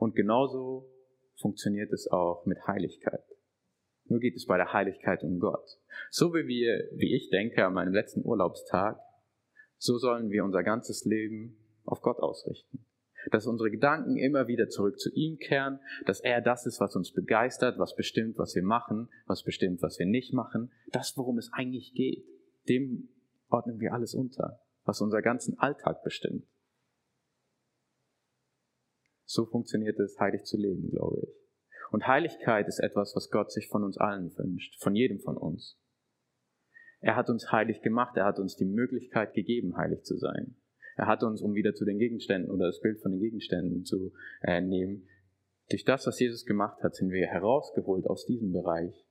Und 0.00 0.16
genauso 0.16 0.90
funktioniert 1.40 1.92
es 1.92 2.10
auch 2.10 2.46
mit 2.46 2.66
Heiligkeit. 2.66 3.22
Nur 4.08 4.20
geht 4.20 4.36
es 4.36 4.46
bei 4.46 4.56
der 4.56 4.72
Heiligkeit 4.72 5.22
um 5.22 5.38
Gott. 5.40 5.78
So 6.10 6.32
wie 6.34 6.46
wir, 6.46 6.88
wie 6.92 7.14
ich 7.16 7.30
denke, 7.30 7.64
an 7.64 7.74
meinem 7.74 7.92
letzten 7.92 8.24
Urlaubstag, 8.24 8.98
so 9.78 9.98
sollen 9.98 10.30
wir 10.30 10.44
unser 10.44 10.62
ganzes 10.62 11.04
Leben 11.04 11.56
auf 11.84 12.00
Gott 12.00 12.18
ausrichten 12.18 12.86
dass 13.30 13.46
unsere 13.46 13.70
Gedanken 13.70 14.16
immer 14.16 14.46
wieder 14.46 14.68
zurück 14.68 14.98
zu 14.98 15.10
ihm 15.12 15.38
kehren, 15.38 15.80
dass 16.04 16.20
er 16.20 16.40
das 16.40 16.66
ist, 16.66 16.80
was 16.80 16.96
uns 16.96 17.12
begeistert, 17.12 17.78
was 17.78 17.94
bestimmt, 17.94 18.38
was 18.38 18.54
wir 18.54 18.62
machen, 18.62 19.08
was 19.26 19.42
bestimmt, 19.42 19.82
was 19.82 19.98
wir 19.98 20.06
nicht 20.06 20.32
machen, 20.32 20.70
das, 20.92 21.16
worum 21.16 21.38
es 21.38 21.50
eigentlich 21.52 21.92
geht. 21.94 22.24
Dem 22.68 23.08
ordnen 23.48 23.80
wir 23.80 23.92
alles 23.92 24.14
unter, 24.14 24.60
was 24.84 25.00
unser 25.00 25.22
ganzen 25.22 25.58
Alltag 25.58 26.02
bestimmt. 26.02 26.46
So 29.24 29.44
funktioniert 29.44 29.98
es, 29.98 30.18
heilig 30.20 30.44
zu 30.44 30.56
leben, 30.56 30.90
glaube 30.90 31.20
ich. 31.22 31.45
Und 31.96 32.06
Heiligkeit 32.06 32.68
ist 32.68 32.78
etwas, 32.78 33.16
was 33.16 33.30
Gott 33.30 33.50
sich 33.50 33.68
von 33.68 33.82
uns 33.82 33.96
allen 33.96 34.30
wünscht, 34.36 34.78
von 34.82 34.94
jedem 34.94 35.18
von 35.18 35.38
uns. 35.38 35.80
Er 37.00 37.16
hat 37.16 37.30
uns 37.30 37.50
heilig 37.50 37.80
gemacht, 37.80 38.18
er 38.18 38.26
hat 38.26 38.38
uns 38.38 38.54
die 38.54 38.66
Möglichkeit 38.66 39.32
gegeben, 39.32 39.78
heilig 39.78 40.02
zu 40.02 40.18
sein. 40.18 40.56
Er 40.96 41.06
hat 41.06 41.22
uns, 41.22 41.40
um 41.40 41.54
wieder 41.54 41.72
zu 41.72 41.86
den 41.86 41.96
Gegenständen 41.96 42.50
oder 42.50 42.66
das 42.66 42.82
Bild 42.82 43.00
von 43.00 43.12
den 43.12 43.20
Gegenständen 43.22 43.86
zu 43.86 44.12
äh, 44.42 44.60
nehmen, 44.60 45.08
durch 45.70 45.84
das, 45.84 46.06
was 46.06 46.20
Jesus 46.20 46.44
gemacht 46.44 46.82
hat, 46.82 46.94
sind 46.94 47.08
wir 47.08 47.28
herausgeholt 47.28 48.06
aus 48.08 48.26
diesem 48.26 48.52
Bereich 48.52 49.08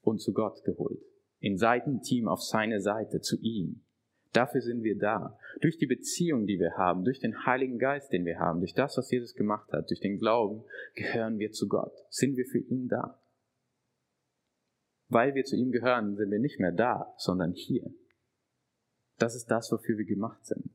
und 0.00 0.22
zu 0.22 0.32
Gott 0.32 0.64
geholt. 0.64 1.02
In 1.40 1.58
Seitenteam 1.58 2.26
auf 2.26 2.40
seine 2.40 2.80
Seite, 2.80 3.20
zu 3.20 3.38
ihm. 3.42 3.83
Dafür 4.34 4.62
sind 4.62 4.82
wir 4.82 4.98
da. 4.98 5.38
Durch 5.60 5.78
die 5.78 5.86
Beziehung, 5.86 6.46
die 6.46 6.58
wir 6.58 6.76
haben, 6.76 7.04
durch 7.04 7.20
den 7.20 7.46
Heiligen 7.46 7.78
Geist, 7.78 8.12
den 8.12 8.24
wir 8.26 8.40
haben, 8.40 8.58
durch 8.58 8.74
das, 8.74 8.98
was 8.98 9.08
Jesus 9.10 9.34
gemacht 9.34 9.72
hat, 9.72 9.88
durch 9.90 10.00
den 10.00 10.18
Glauben, 10.18 10.64
gehören 10.96 11.38
wir 11.38 11.52
zu 11.52 11.68
Gott. 11.68 11.92
Sind 12.10 12.36
wir 12.36 12.44
für 12.44 12.58
ihn 12.58 12.88
da. 12.88 13.22
Weil 15.08 15.36
wir 15.36 15.44
zu 15.44 15.54
ihm 15.54 15.70
gehören, 15.70 16.16
sind 16.16 16.32
wir 16.32 16.40
nicht 16.40 16.58
mehr 16.58 16.72
da, 16.72 17.14
sondern 17.16 17.52
hier. 17.52 17.94
Das 19.18 19.36
ist 19.36 19.46
das, 19.46 19.70
wofür 19.70 19.96
wir 19.96 20.04
gemacht 20.04 20.44
sind. 20.44 20.70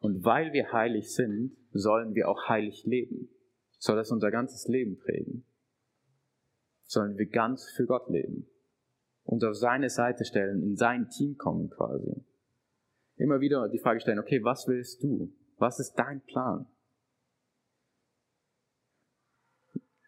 Und 0.00 0.22
weil 0.24 0.52
wir 0.52 0.70
heilig 0.70 1.14
sind, 1.14 1.56
sollen 1.72 2.14
wir 2.14 2.28
auch 2.28 2.46
heilig 2.46 2.84
leben. 2.84 3.30
Soll 3.78 3.96
das 3.96 4.10
unser 4.10 4.30
ganzes 4.30 4.68
Leben 4.68 4.98
prägen? 4.98 5.46
Sollen 6.82 7.16
wir 7.16 7.26
ganz 7.26 7.70
für 7.70 7.86
Gott 7.86 8.10
leben? 8.10 8.50
Uns 9.22 9.44
auf 9.44 9.54
seine 9.54 9.88
Seite 9.88 10.26
stellen, 10.26 10.62
in 10.62 10.76
sein 10.76 11.08
Team 11.08 11.38
kommen 11.38 11.70
quasi. 11.70 12.22
Immer 13.20 13.40
wieder 13.40 13.68
die 13.68 13.78
Frage 13.78 14.00
stellen, 14.00 14.18
okay, 14.18 14.42
was 14.42 14.66
willst 14.66 15.02
du? 15.02 15.30
Was 15.58 15.78
ist 15.78 15.94
dein 15.94 16.22
Plan? 16.22 16.66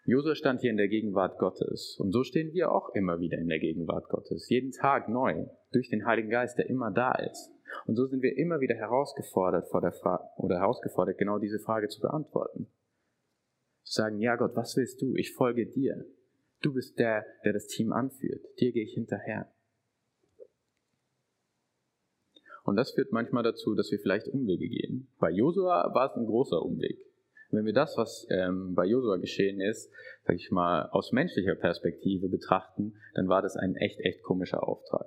Josua 0.05 0.35
stand 0.35 0.63
hier 0.63 0.71
in 0.71 0.79
der 0.79 0.89
Gegenwart 0.89 1.39
Gottes 1.39 1.97
und 2.01 2.11
so 2.11 2.25
stehen 2.25 2.53
wir 2.55 2.73
auch 2.73 2.89
immer 2.95 3.21
wieder 3.21 3.39
in 3.39 3.49
der 3.49 3.59
Gegenwart 3.59 4.09
Gottes, 4.09 4.49
jeden 4.49 4.73
Tag 4.73 5.09
neu, 5.09 5.45
durch 5.73 5.91
den 5.91 6.07
Heiligen 6.07 6.31
Geist, 6.31 6.59
der 6.59 6.69
immer 6.69 6.91
da 6.91 7.13
ist. 7.13 7.53
Und 7.87 7.97
so 7.97 8.07
sind 8.07 8.23
wir 8.23 8.37
immer 8.37 8.61
wieder 8.61 8.75
herausgefordert 8.75 9.69
vor 9.69 9.83
der 9.83 9.93
oder 10.39 10.59
herausgefordert, 10.59 11.19
genau 11.19 11.39
diese 11.39 11.61
Frage 11.61 11.89
zu 11.89 12.01
beantworten. 12.01 12.67
Zu 13.85 13.93
sagen, 13.93 14.19
ja 14.21 14.37
Gott, 14.37 14.57
was 14.57 14.77
willst 14.77 15.03
du? 15.03 15.15
Ich 15.17 15.35
folge 15.35 15.67
dir. 15.67 16.05
Du 16.63 16.73
bist 16.73 16.99
der, 16.99 17.27
der 17.45 17.53
das 17.53 17.67
Team 17.67 17.93
anführt. 17.93 18.45
Dir 18.59 18.73
gehe 18.73 18.85
ich 18.85 18.95
hinterher. 18.95 19.53
Und 22.65 22.77
das 22.77 22.93
führt 22.93 23.13
manchmal 23.13 23.43
dazu, 23.43 23.75
dass 23.75 23.91
wir 23.91 23.99
vielleicht 23.99 24.29
Umwege 24.29 24.69
gehen. 24.69 25.09
Bei 25.19 25.31
Josua 25.31 25.93
war 25.95 26.11
es 26.11 26.17
ein 26.17 26.27
großer 26.27 26.63
Umweg. 26.63 26.99
Wenn 27.51 27.67
wir 27.67 27.73
das, 27.73 27.99
was 27.99 28.27
ähm, 28.31 28.75
bei 28.75 28.87
Josua 28.87 29.17
geschehen 29.17 29.61
ist, 29.61 29.93
sag 30.25 30.37
ich 30.37 30.51
mal, 30.51 30.89
aus 30.91 31.13
menschlicher 31.13 31.55
Perspektive 31.55 32.29
betrachten, 32.29 32.95
dann 33.15 33.29
war 33.29 33.43
das 33.43 33.57
ein 33.57 33.75
echt, 33.77 34.01
echt 34.01 34.23
komischer 34.23 34.67
Auftrag. 34.67 35.07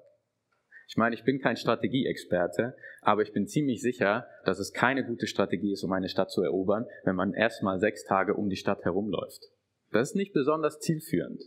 Ich 0.88 0.98
meine, 0.98 1.16
ich 1.16 1.24
bin 1.24 1.40
kein 1.40 1.58
Strategieexperte, 1.58 2.76
aber 3.02 3.24
ich 3.24 3.34
bin 3.34 3.48
ziemlich 3.48 3.82
sicher, 3.82 4.28
dass 4.46 4.60
es 4.60 4.72
keine 4.72 5.04
gute 5.04 5.26
Strategie 5.26 5.72
ist, 5.72 5.84
um 5.84 5.92
eine 5.92 6.10
Stadt 6.10 6.30
zu 6.30 6.44
erobern, 6.44 6.86
wenn 7.04 7.16
man 7.16 7.34
erstmal 7.34 7.80
sechs 7.80 8.04
Tage 8.04 8.36
um 8.36 8.50
die 8.50 8.56
Stadt 8.56 8.84
herumläuft. 8.84 9.42
Das 9.92 10.10
ist 10.10 10.16
nicht 10.16 10.34
besonders 10.34 10.80
zielführend. 10.80 11.42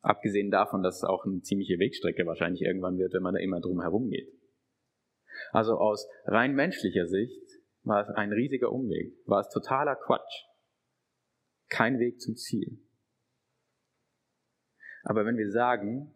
Abgesehen 0.00 0.50
davon, 0.50 0.82
dass 0.82 0.98
es 0.98 1.04
auch 1.04 1.24
eine 1.24 1.40
ziemliche 1.40 1.78
Wegstrecke 1.78 2.24
wahrscheinlich 2.24 2.62
irgendwann 2.62 2.98
wird, 2.98 3.12
wenn 3.12 3.22
man 3.22 3.34
da 3.34 3.40
immer 3.40 3.60
drum 3.60 3.80
herum 3.80 4.08
geht. 4.08 4.32
Also 5.52 5.76
aus 5.78 6.08
rein 6.24 6.54
menschlicher 6.54 7.06
Sicht 7.06 7.60
war 7.82 8.02
es 8.02 8.08
ein 8.14 8.32
riesiger 8.32 8.72
Umweg, 8.72 9.14
war 9.26 9.40
es 9.40 9.48
totaler 9.48 9.96
Quatsch. 9.96 10.44
Kein 11.68 11.98
Weg 11.98 12.20
zum 12.20 12.36
Ziel. 12.36 12.78
Aber 15.02 15.24
wenn 15.24 15.36
wir 15.36 15.50
sagen, 15.50 16.14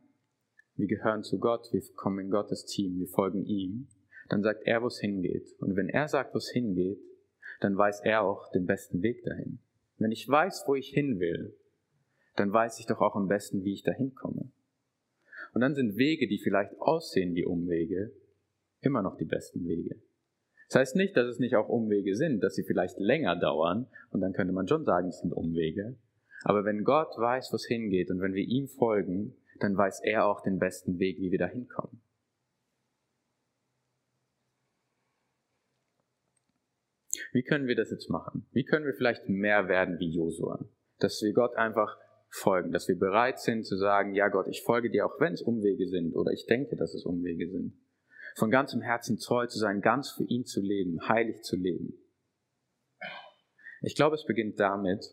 wir 0.77 0.89
gehören 0.89 1.23
zu 1.23 1.39
Gott, 1.39 1.73
wir 1.73 1.83
kommen 1.95 2.27
in 2.27 2.31
Gottes 2.31 2.65
Team, 2.65 2.99
wir 2.99 3.09
folgen 3.09 3.45
ihm, 3.45 3.89
dann 4.29 4.43
sagt 4.43 4.63
er, 4.65 4.83
wo 4.83 4.89
es 4.89 4.99
hingeht. 4.99 5.55
Und 5.59 5.77
wenn 5.77 5.89
er 5.89 6.09
sagt, 6.09 6.35
wo 6.35 6.39
es 6.39 6.51
hingeht, 6.51 6.99
dann 7.61 7.77
weiß 7.77 8.01
er 8.01 8.23
auch 8.23 8.51
den 8.53 8.67
besten 8.67 9.03
Weg 9.03 9.23
dahin. 9.25 9.61
Wenn 9.99 10.11
ich 10.11 10.29
weiß, 10.29 10.65
wo 10.67 10.75
ich 10.75 10.89
hin 10.89 11.21
will, 11.21 11.57
dann 12.37 12.53
weiß 12.53 12.81
ich 12.81 12.87
doch 12.87 13.01
auch 13.01 13.15
am 13.15 13.29
besten, 13.29 13.65
wie 13.65 13.75
ich 13.75 13.85
dahin 13.85 14.15
komme. 14.15 14.51
Und 15.53 15.61
dann 15.61 15.75
sind 15.75 15.97
Wege, 15.97 16.27
die 16.27 16.39
vielleicht 16.39 16.77
aussehen 16.81 17.35
wie 17.35 17.45
Umwege, 17.45 18.13
immer 18.85 19.03
noch 19.03 19.17
die 19.17 19.25
besten 19.25 19.67
Wege. 19.67 20.01
Das 20.69 20.81
heißt 20.81 20.97
nicht, 20.97 21.17
dass 21.17 21.27
es 21.27 21.39
nicht 21.39 21.57
auch 21.57 21.69
Umwege 21.69 22.17
sind, 22.17 22.41
dass 22.41 22.55
sie 22.55 22.65
vielleicht 22.65 22.99
länger 22.99 23.37
dauern 23.37 23.87
und 24.11 24.21
dann 24.21 24.33
könnte 24.33 24.53
man 24.53 24.67
schon 24.67 24.85
sagen, 24.85 25.09
es 25.09 25.21
sind 25.21 25.33
Umwege. 25.33 25.97
Aber 26.43 26.65
wenn 26.65 26.85
Gott 26.85 27.17
weiß, 27.17 27.53
wo 27.53 27.57
es 27.57 27.67
hingeht 27.67 28.11
und 28.11 28.21
wenn 28.21 28.35
wir 28.35 28.45
ihm 28.45 28.69
folgen, 28.69 29.37
dann 29.61 29.77
weiß 29.77 30.01
er 30.05 30.27
auch 30.27 30.43
den 30.43 30.59
besten 30.59 30.99
Weg, 30.99 31.19
wie 31.19 31.31
wir 31.31 31.39
da 31.39 31.47
hinkommen. 31.47 32.01
Wie 37.33 37.43
können 37.43 37.67
wir 37.67 37.75
das 37.75 37.91
jetzt 37.91 38.11
machen? 38.11 38.47
Wie 38.53 38.65
können 38.65 38.87
wir 38.87 38.95
vielleicht 38.95 39.29
mehr 39.29 39.69
werden 39.69 39.99
wie 39.99 40.11
Josua? 40.11 40.65
Dass 41.01 41.21
wir 41.21 41.33
Gott 41.33 41.57
einfach 41.57 41.99
folgen, 42.29 42.73
dass 42.73 42.89
wir 42.89 42.99
bereit 42.99 43.39
sind 43.41 43.65
zu 43.65 43.77
sagen, 43.77 44.15
ja 44.15 44.29
Gott, 44.29 44.49
ich 44.49 44.63
folge 44.63 44.91
dir, 44.91 45.07
auch 45.07 45.21
wenn 45.21 45.35
es 45.35 45.43
Umwege 45.43 45.89
sind 45.89 46.15
oder 46.15 46.33
ich 46.33 46.47
denke, 46.47 46.77
dass 46.77 46.95
es 46.95 47.05
Umwege 47.05 47.49
sind. 47.49 47.75
Von 48.35 48.51
ganzem 48.51 48.81
Herzen 48.81 49.19
treu 49.19 49.47
zu 49.47 49.59
sein, 49.59 49.81
ganz 49.81 50.11
für 50.11 50.25
ihn 50.25 50.45
zu 50.45 50.61
leben, 50.61 51.09
heilig 51.09 51.43
zu 51.43 51.57
leben. 51.57 51.95
Ich 53.81 53.95
glaube, 53.95 54.17
es 54.17 54.25
beginnt 54.25 54.59
damit, 54.59 55.07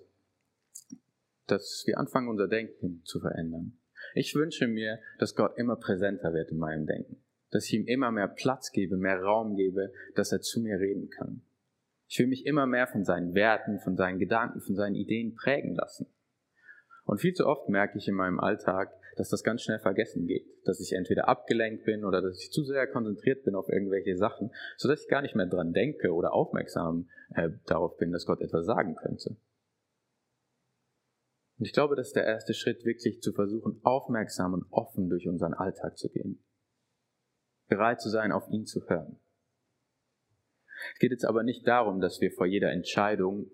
dass 1.48 1.84
wir 1.86 1.98
anfangen, 1.98 2.30
unser 2.30 2.48
Denken 2.48 3.02
zu 3.06 3.20
verändern. 3.20 3.78
Ich 4.14 4.34
wünsche 4.36 4.68
mir, 4.68 5.00
dass 5.20 5.36
Gott 5.36 5.58
immer 5.58 5.76
präsenter 5.76 6.34
wird 6.34 6.52
in 6.52 6.58
meinem 6.58 6.86
Denken. 6.86 7.24
Dass 7.52 7.66
ich 7.66 7.74
ihm 7.74 7.86
immer 7.86 8.12
mehr 8.12 8.28
Platz 8.28 8.72
gebe, 8.72 8.98
mehr 8.98 9.22
Raum 9.22 9.56
gebe, 9.56 9.92
dass 10.16 10.32
er 10.32 10.42
zu 10.42 10.62
mir 10.62 10.80
reden 10.80 11.10
kann. 11.10 11.42
Ich 12.08 12.18
will 12.20 12.28
mich 12.28 12.46
immer 12.46 12.66
mehr 12.66 12.88
von 12.88 13.06
seinen 13.06 13.36
Werten, 13.36 13.80
von 13.80 13.96
seinen 13.96 14.20
Gedanken, 14.20 14.62
von 14.62 14.76
seinen 14.76 14.96
Ideen 14.96 15.36
prägen 15.36 15.76
lassen. 15.76 16.08
Und 17.06 17.20
viel 17.20 17.34
zu 17.34 17.46
oft 17.46 17.70
merke 17.70 17.98
ich 17.98 18.08
in 18.08 18.16
meinem 18.16 18.40
Alltag, 18.40 18.92
dass 19.15 19.30
das 19.30 19.43
ganz 19.43 19.62
schnell 19.62 19.80
vergessen 19.80 20.28
geht, 20.28 20.45
dass 20.65 20.80
ich 20.80 20.93
entweder 20.93 21.28
abgelenkt 21.28 21.86
bin 21.86 22.06
oder 22.06 22.21
dass 22.21 22.41
ich 22.41 22.52
zu 22.52 22.63
sehr 22.63 22.88
konzentriert 22.88 23.43
bin 23.43 23.56
auf 23.56 23.69
irgendwelche 23.69 24.17
Sachen, 24.17 24.52
sodass 24.78 25.04
ich 25.04 25.08
gar 25.08 25.21
nicht 25.21 25.36
mehr 25.36 25.47
dran 25.47 25.74
denke 25.74 26.13
oder 26.13 26.34
aufmerksam 26.34 27.10
äh, 27.36 27.50
darauf 27.65 27.97
bin, 27.97 28.12
dass 28.12 28.26
Gott 28.26 28.41
etwas 28.41 28.65
sagen 28.65 28.95
könnte. 28.95 29.38
Und 31.58 31.65
ich 31.65 31.74
glaube, 31.74 31.95
das 31.95 32.08
ist 32.08 32.15
der 32.15 32.26
erste 32.26 32.54
Schritt, 32.54 32.86
wirklich 32.86 33.21
zu 33.21 33.34
versuchen, 33.34 33.80
aufmerksam 33.84 34.54
und 34.54 34.65
offen 34.71 35.10
durch 35.10 35.28
unseren 35.28 35.54
Alltag 35.54 35.97
zu 35.97 36.10
gehen. 36.10 36.43
Bereit 37.67 38.02
zu 38.02 38.10
sein, 38.10 38.32
auf 38.32 38.50
ihn 38.50 38.65
zu 38.65 38.82
hören. 38.89 39.19
Es 40.93 41.00
geht 41.00 41.12
jetzt 41.12 41.26
aber 41.26 41.43
nicht 41.43 41.67
darum, 41.67 42.02
dass 42.02 42.19
wir 42.19 42.32
vor 42.32 42.47
jeder 42.47 42.71
Entscheidung 42.71 43.52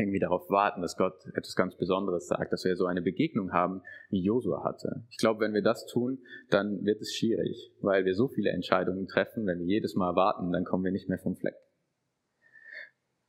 irgendwie 0.00 0.18
darauf 0.18 0.48
warten, 0.50 0.82
dass 0.82 0.96
Gott 0.96 1.14
etwas 1.34 1.54
ganz 1.54 1.76
Besonderes 1.76 2.26
sagt, 2.26 2.52
dass 2.52 2.64
wir 2.64 2.74
so 2.76 2.86
eine 2.86 3.02
Begegnung 3.02 3.52
haben, 3.52 3.82
wie 4.08 4.22
Josua 4.22 4.64
hatte. 4.64 5.04
Ich 5.10 5.18
glaube, 5.18 5.40
wenn 5.40 5.54
wir 5.54 5.62
das 5.62 5.86
tun, 5.86 6.18
dann 6.50 6.84
wird 6.84 7.00
es 7.00 7.14
schwierig, 7.14 7.72
weil 7.80 8.04
wir 8.04 8.14
so 8.14 8.28
viele 8.28 8.50
Entscheidungen 8.50 9.06
treffen, 9.06 9.46
wenn 9.46 9.58
wir 9.60 9.66
jedes 9.66 9.94
Mal 9.94 10.16
warten, 10.16 10.52
dann 10.52 10.64
kommen 10.64 10.84
wir 10.84 10.92
nicht 10.92 11.08
mehr 11.08 11.18
vom 11.18 11.36
Fleck. 11.36 11.54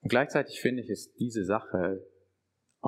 Und 0.02 0.10
gleichzeitig 0.10 0.60
finde 0.60 0.82
ich, 0.82 0.90
ist 0.90 1.20
diese 1.20 1.46
Sache 1.46 2.04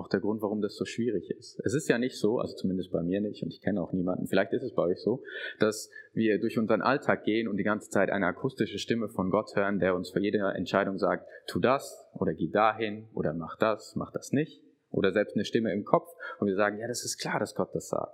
auch 0.03 0.09
der 0.09 0.19
Grund, 0.19 0.41
warum 0.41 0.61
das 0.61 0.75
so 0.75 0.83
schwierig 0.83 1.29
ist. 1.31 1.59
Es 1.63 1.73
ist 1.73 1.87
ja 1.87 1.97
nicht 1.97 2.17
so, 2.17 2.39
also 2.39 2.55
zumindest 2.55 2.91
bei 2.91 3.01
mir 3.01 3.21
nicht, 3.21 3.41
und 3.41 3.53
ich 3.53 3.61
kenne 3.61 3.81
auch 3.81 3.93
niemanden, 3.93 4.27
vielleicht 4.27 4.51
ist 4.51 4.63
es 4.63 4.73
bei 4.73 4.83
euch 4.83 4.99
so, 5.01 5.23
dass 5.59 5.89
wir 6.13 6.39
durch 6.39 6.57
unseren 6.57 6.81
Alltag 6.81 7.23
gehen 7.23 7.47
und 7.47 7.55
die 7.55 7.63
ganze 7.63 7.89
Zeit 7.89 8.09
eine 8.09 8.27
akustische 8.27 8.79
Stimme 8.79 9.07
von 9.07 9.29
Gott 9.29 9.55
hören, 9.55 9.79
der 9.79 9.95
uns 9.95 10.09
für 10.11 10.19
jede 10.19 10.39
Entscheidung 10.39 10.97
sagt, 10.97 11.25
tu 11.47 11.59
das 11.59 12.05
oder 12.13 12.33
geh 12.33 12.49
dahin 12.49 13.07
oder 13.13 13.33
mach 13.33 13.57
das, 13.57 13.95
mach 13.95 14.11
das 14.11 14.31
nicht. 14.31 14.61
Oder 14.89 15.11
selbst 15.11 15.35
eine 15.35 15.45
Stimme 15.45 15.73
im 15.73 15.85
Kopf 15.85 16.09
und 16.39 16.47
wir 16.47 16.55
sagen, 16.55 16.77
ja, 16.77 16.87
das 16.87 17.03
ist 17.03 17.17
klar, 17.17 17.39
dass 17.39 17.55
Gott 17.55 17.73
das 17.73 17.87
sagt. 17.87 18.13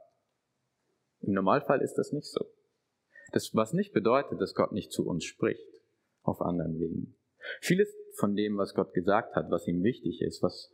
Im 1.21 1.33
Normalfall 1.33 1.81
ist 1.81 1.95
das 1.95 2.13
nicht 2.13 2.31
so. 2.31 2.45
Das, 3.33 3.53
was 3.53 3.73
nicht 3.73 3.93
bedeutet, 3.93 4.39
dass 4.39 4.55
Gott 4.55 4.71
nicht 4.71 4.91
zu 4.91 5.05
uns 5.05 5.25
spricht, 5.25 5.67
auf 6.21 6.39
anderen 6.41 6.79
Wegen. 6.79 7.15
Vieles 7.61 7.93
von 8.13 8.35
dem, 8.35 8.57
was 8.57 8.73
Gott 8.73 8.93
gesagt 8.93 9.35
hat, 9.35 9.49
was 9.49 9.67
ihm 9.67 9.83
wichtig 9.83 10.21
ist, 10.21 10.41
was 10.43 10.71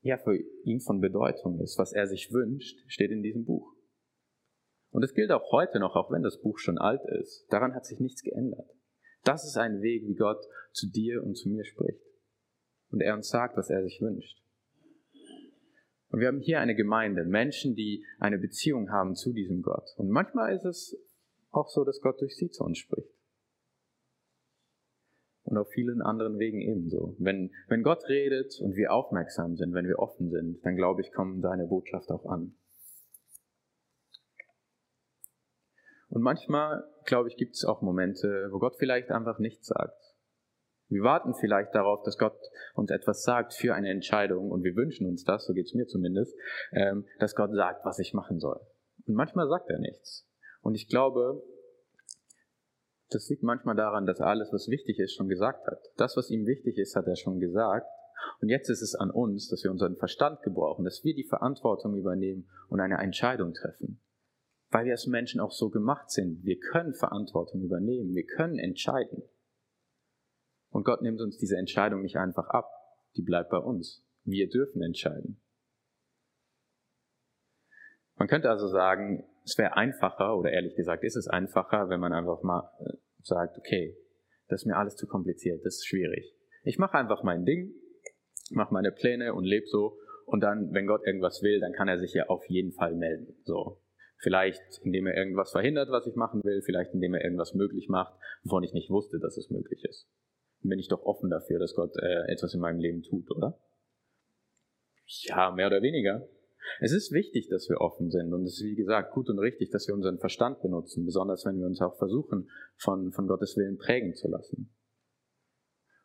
ja 0.00 0.16
für 0.18 0.36
ihn 0.64 0.80
von 0.80 1.00
Bedeutung 1.00 1.60
ist, 1.60 1.78
was 1.78 1.92
er 1.92 2.06
sich 2.06 2.32
wünscht, 2.32 2.78
steht 2.86 3.10
in 3.10 3.22
diesem 3.22 3.44
Buch. 3.44 3.74
Und 4.90 5.02
es 5.02 5.14
gilt 5.14 5.30
auch 5.30 5.52
heute 5.52 5.80
noch, 5.80 5.96
auch 5.96 6.10
wenn 6.10 6.22
das 6.22 6.40
Buch 6.40 6.58
schon 6.58 6.78
alt 6.78 7.02
ist. 7.20 7.46
Daran 7.50 7.74
hat 7.74 7.84
sich 7.84 8.00
nichts 8.00 8.22
geändert. 8.22 8.70
Das 9.24 9.44
ist 9.44 9.56
ein 9.56 9.82
Weg, 9.82 10.06
wie 10.06 10.14
Gott 10.14 10.42
zu 10.72 10.88
dir 10.88 11.22
und 11.22 11.36
zu 11.36 11.48
mir 11.48 11.64
spricht. 11.64 12.00
Und 12.90 13.02
er 13.02 13.14
uns 13.14 13.28
sagt, 13.28 13.56
was 13.56 13.68
er 13.68 13.82
sich 13.82 14.00
wünscht. 14.00 14.42
Und 16.10 16.20
wir 16.20 16.28
haben 16.28 16.40
hier 16.40 16.60
eine 16.60 16.74
Gemeinde, 16.74 17.24
Menschen, 17.24 17.74
die 17.74 18.04
eine 18.18 18.38
Beziehung 18.38 18.90
haben 18.90 19.14
zu 19.14 19.34
diesem 19.34 19.60
Gott. 19.60 19.84
Und 19.98 20.08
manchmal 20.08 20.54
ist 20.54 20.64
es 20.64 20.98
auch 21.50 21.68
so, 21.68 21.84
dass 21.84 22.00
Gott 22.00 22.20
durch 22.20 22.34
sie 22.36 22.48
zu 22.48 22.64
uns 22.64 22.78
spricht 22.78 23.17
und 25.48 25.56
auf 25.56 25.68
vielen 25.70 26.02
anderen 26.02 26.38
Wegen 26.38 26.60
ebenso. 26.60 27.16
Wenn, 27.18 27.50
wenn 27.68 27.82
Gott 27.82 28.06
redet 28.08 28.60
und 28.60 28.76
wir 28.76 28.92
aufmerksam 28.92 29.56
sind, 29.56 29.72
wenn 29.72 29.86
wir 29.86 29.98
offen 29.98 30.30
sind, 30.30 30.64
dann 30.64 30.76
glaube 30.76 31.00
ich, 31.00 31.10
kommt 31.12 31.40
seine 31.42 31.66
Botschaft 31.66 32.10
auch 32.10 32.26
an. 32.26 32.54
Und 36.10 36.22
manchmal, 36.22 36.84
glaube 37.04 37.28
ich, 37.28 37.36
gibt 37.36 37.54
es 37.54 37.64
auch 37.64 37.80
Momente, 37.80 38.48
wo 38.50 38.58
Gott 38.58 38.76
vielleicht 38.78 39.10
einfach 39.10 39.38
nichts 39.38 39.68
sagt. 39.68 40.14
Wir 40.88 41.02
warten 41.02 41.34
vielleicht 41.34 41.74
darauf, 41.74 42.02
dass 42.02 42.18
Gott 42.18 42.38
uns 42.74 42.90
etwas 42.90 43.22
sagt 43.22 43.54
für 43.54 43.74
eine 43.74 43.90
Entscheidung 43.90 44.50
und 44.50 44.64
wir 44.64 44.74
wünschen 44.74 45.06
uns 45.06 45.24
das, 45.24 45.46
so 45.46 45.52
geht 45.52 45.66
es 45.66 45.74
mir 45.74 45.86
zumindest, 45.86 46.34
ähm, 46.72 47.06
dass 47.18 47.34
Gott 47.34 47.52
sagt, 47.54 47.84
was 47.84 47.98
ich 47.98 48.14
machen 48.14 48.38
soll. 48.38 48.60
Und 49.06 49.14
manchmal 49.14 49.48
sagt 49.48 49.70
er 49.70 49.78
nichts. 49.78 50.26
Und 50.60 50.74
ich 50.74 50.88
glaube, 50.88 51.42
das 53.10 53.28
liegt 53.28 53.42
manchmal 53.42 53.76
daran, 53.76 54.06
dass 54.06 54.20
alles, 54.20 54.52
was 54.52 54.68
wichtig 54.68 54.98
ist, 54.98 55.14
schon 55.14 55.28
gesagt 55.28 55.66
hat. 55.66 55.80
Das, 55.96 56.16
was 56.16 56.30
ihm 56.30 56.46
wichtig 56.46 56.76
ist, 56.78 56.94
hat 56.94 57.06
er 57.06 57.16
schon 57.16 57.40
gesagt. 57.40 57.86
Und 58.40 58.48
jetzt 58.48 58.68
ist 58.68 58.82
es 58.82 58.94
an 58.94 59.10
uns, 59.10 59.48
dass 59.48 59.62
wir 59.64 59.70
unseren 59.70 59.96
Verstand 59.96 60.42
gebrauchen, 60.42 60.84
dass 60.84 61.04
wir 61.04 61.14
die 61.14 61.24
Verantwortung 61.24 61.96
übernehmen 61.96 62.48
und 62.68 62.80
eine 62.80 62.98
Entscheidung 62.98 63.54
treffen. 63.54 64.00
Weil 64.70 64.84
wir 64.84 64.92
als 64.92 65.06
Menschen 65.06 65.40
auch 65.40 65.52
so 65.52 65.70
gemacht 65.70 66.10
sind. 66.10 66.44
Wir 66.44 66.58
können 66.58 66.94
Verantwortung 66.94 67.62
übernehmen. 67.62 68.14
Wir 68.14 68.26
können 68.26 68.58
entscheiden. 68.58 69.22
Und 70.70 70.84
Gott 70.84 71.00
nimmt 71.00 71.20
uns 71.20 71.38
diese 71.38 71.56
Entscheidung 71.56 72.02
nicht 72.02 72.16
einfach 72.16 72.48
ab. 72.48 72.70
Die 73.16 73.22
bleibt 73.22 73.50
bei 73.50 73.58
uns. 73.58 74.04
Wir 74.24 74.48
dürfen 74.50 74.82
entscheiden. 74.82 75.40
Man 78.16 78.28
könnte 78.28 78.50
also 78.50 78.68
sagen, 78.68 79.24
es 79.48 79.56
wäre 79.56 79.76
einfacher, 79.76 80.36
oder 80.36 80.50
ehrlich 80.50 80.76
gesagt 80.76 81.04
ist 81.04 81.16
es 81.16 81.26
einfacher, 81.26 81.88
wenn 81.88 82.00
man 82.00 82.12
einfach 82.12 82.42
mal 82.42 82.70
äh, 82.80 82.98
sagt, 83.22 83.56
okay, 83.56 83.96
das 84.48 84.62
ist 84.62 84.66
mir 84.66 84.76
alles 84.76 84.94
zu 84.96 85.06
kompliziert, 85.06 85.64
das 85.64 85.76
ist 85.76 85.86
schwierig. 85.86 86.34
Ich 86.64 86.78
mache 86.78 86.98
einfach 86.98 87.22
mein 87.22 87.46
Ding, 87.46 87.72
mache 88.50 88.74
meine 88.74 88.92
Pläne 88.92 89.32
und 89.34 89.44
lebe 89.44 89.66
so. 89.66 89.98
Und 90.26 90.40
dann, 90.40 90.74
wenn 90.74 90.86
Gott 90.86 91.06
irgendwas 91.06 91.42
will, 91.42 91.60
dann 91.60 91.72
kann 91.72 91.88
er 91.88 91.98
sich 91.98 92.12
ja 92.12 92.26
auf 92.26 92.44
jeden 92.48 92.72
Fall 92.72 92.94
melden. 92.94 93.36
So. 93.44 93.80
Vielleicht, 94.18 94.60
indem 94.82 95.06
er 95.06 95.16
irgendwas 95.16 95.52
verhindert, 95.52 95.88
was 95.90 96.06
ich 96.06 96.14
machen 96.14 96.42
will, 96.44 96.60
vielleicht 96.60 96.92
indem 96.92 97.14
er 97.14 97.24
irgendwas 97.24 97.54
möglich 97.54 97.88
macht, 97.88 98.18
wovon 98.42 98.64
ich 98.64 98.74
nicht 98.74 98.90
wusste, 98.90 99.18
dass 99.18 99.38
es 99.38 99.48
möglich 99.48 99.82
ist. 99.84 100.06
Bin 100.60 100.78
ich 100.78 100.88
doch 100.88 101.02
offen 101.04 101.30
dafür, 101.30 101.58
dass 101.58 101.74
Gott 101.74 101.96
äh, 101.96 102.30
etwas 102.30 102.52
in 102.52 102.60
meinem 102.60 102.80
Leben 102.80 103.02
tut, 103.02 103.30
oder? 103.30 103.58
Ja, 105.06 105.52
mehr 105.52 105.68
oder 105.68 105.80
weniger. 105.80 106.28
Es 106.80 106.92
ist 106.92 107.12
wichtig, 107.12 107.48
dass 107.48 107.68
wir 107.68 107.80
offen 107.80 108.10
sind 108.10 108.32
und 108.32 108.44
es 108.44 108.60
ist, 108.60 108.64
wie 108.64 108.74
gesagt, 108.74 109.12
gut 109.12 109.28
und 109.28 109.38
richtig, 109.38 109.70
dass 109.70 109.88
wir 109.88 109.94
unseren 109.94 110.18
Verstand 110.18 110.60
benutzen, 110.60 111.04
besonders 111.04 111.44
wenn 111.44 111.58
wir 111.58 111.66
uns 111.66 111.80
auch 111.80 111.96
versuchen, 111.96 112.50
von, 112.76 113.12
von 113.12 113.26
Gottes 113.26 113.56
Willen 113.56 113.78
prägen 113.78 114.14
zu 114.14 114.28
lassen. 114.28 114.74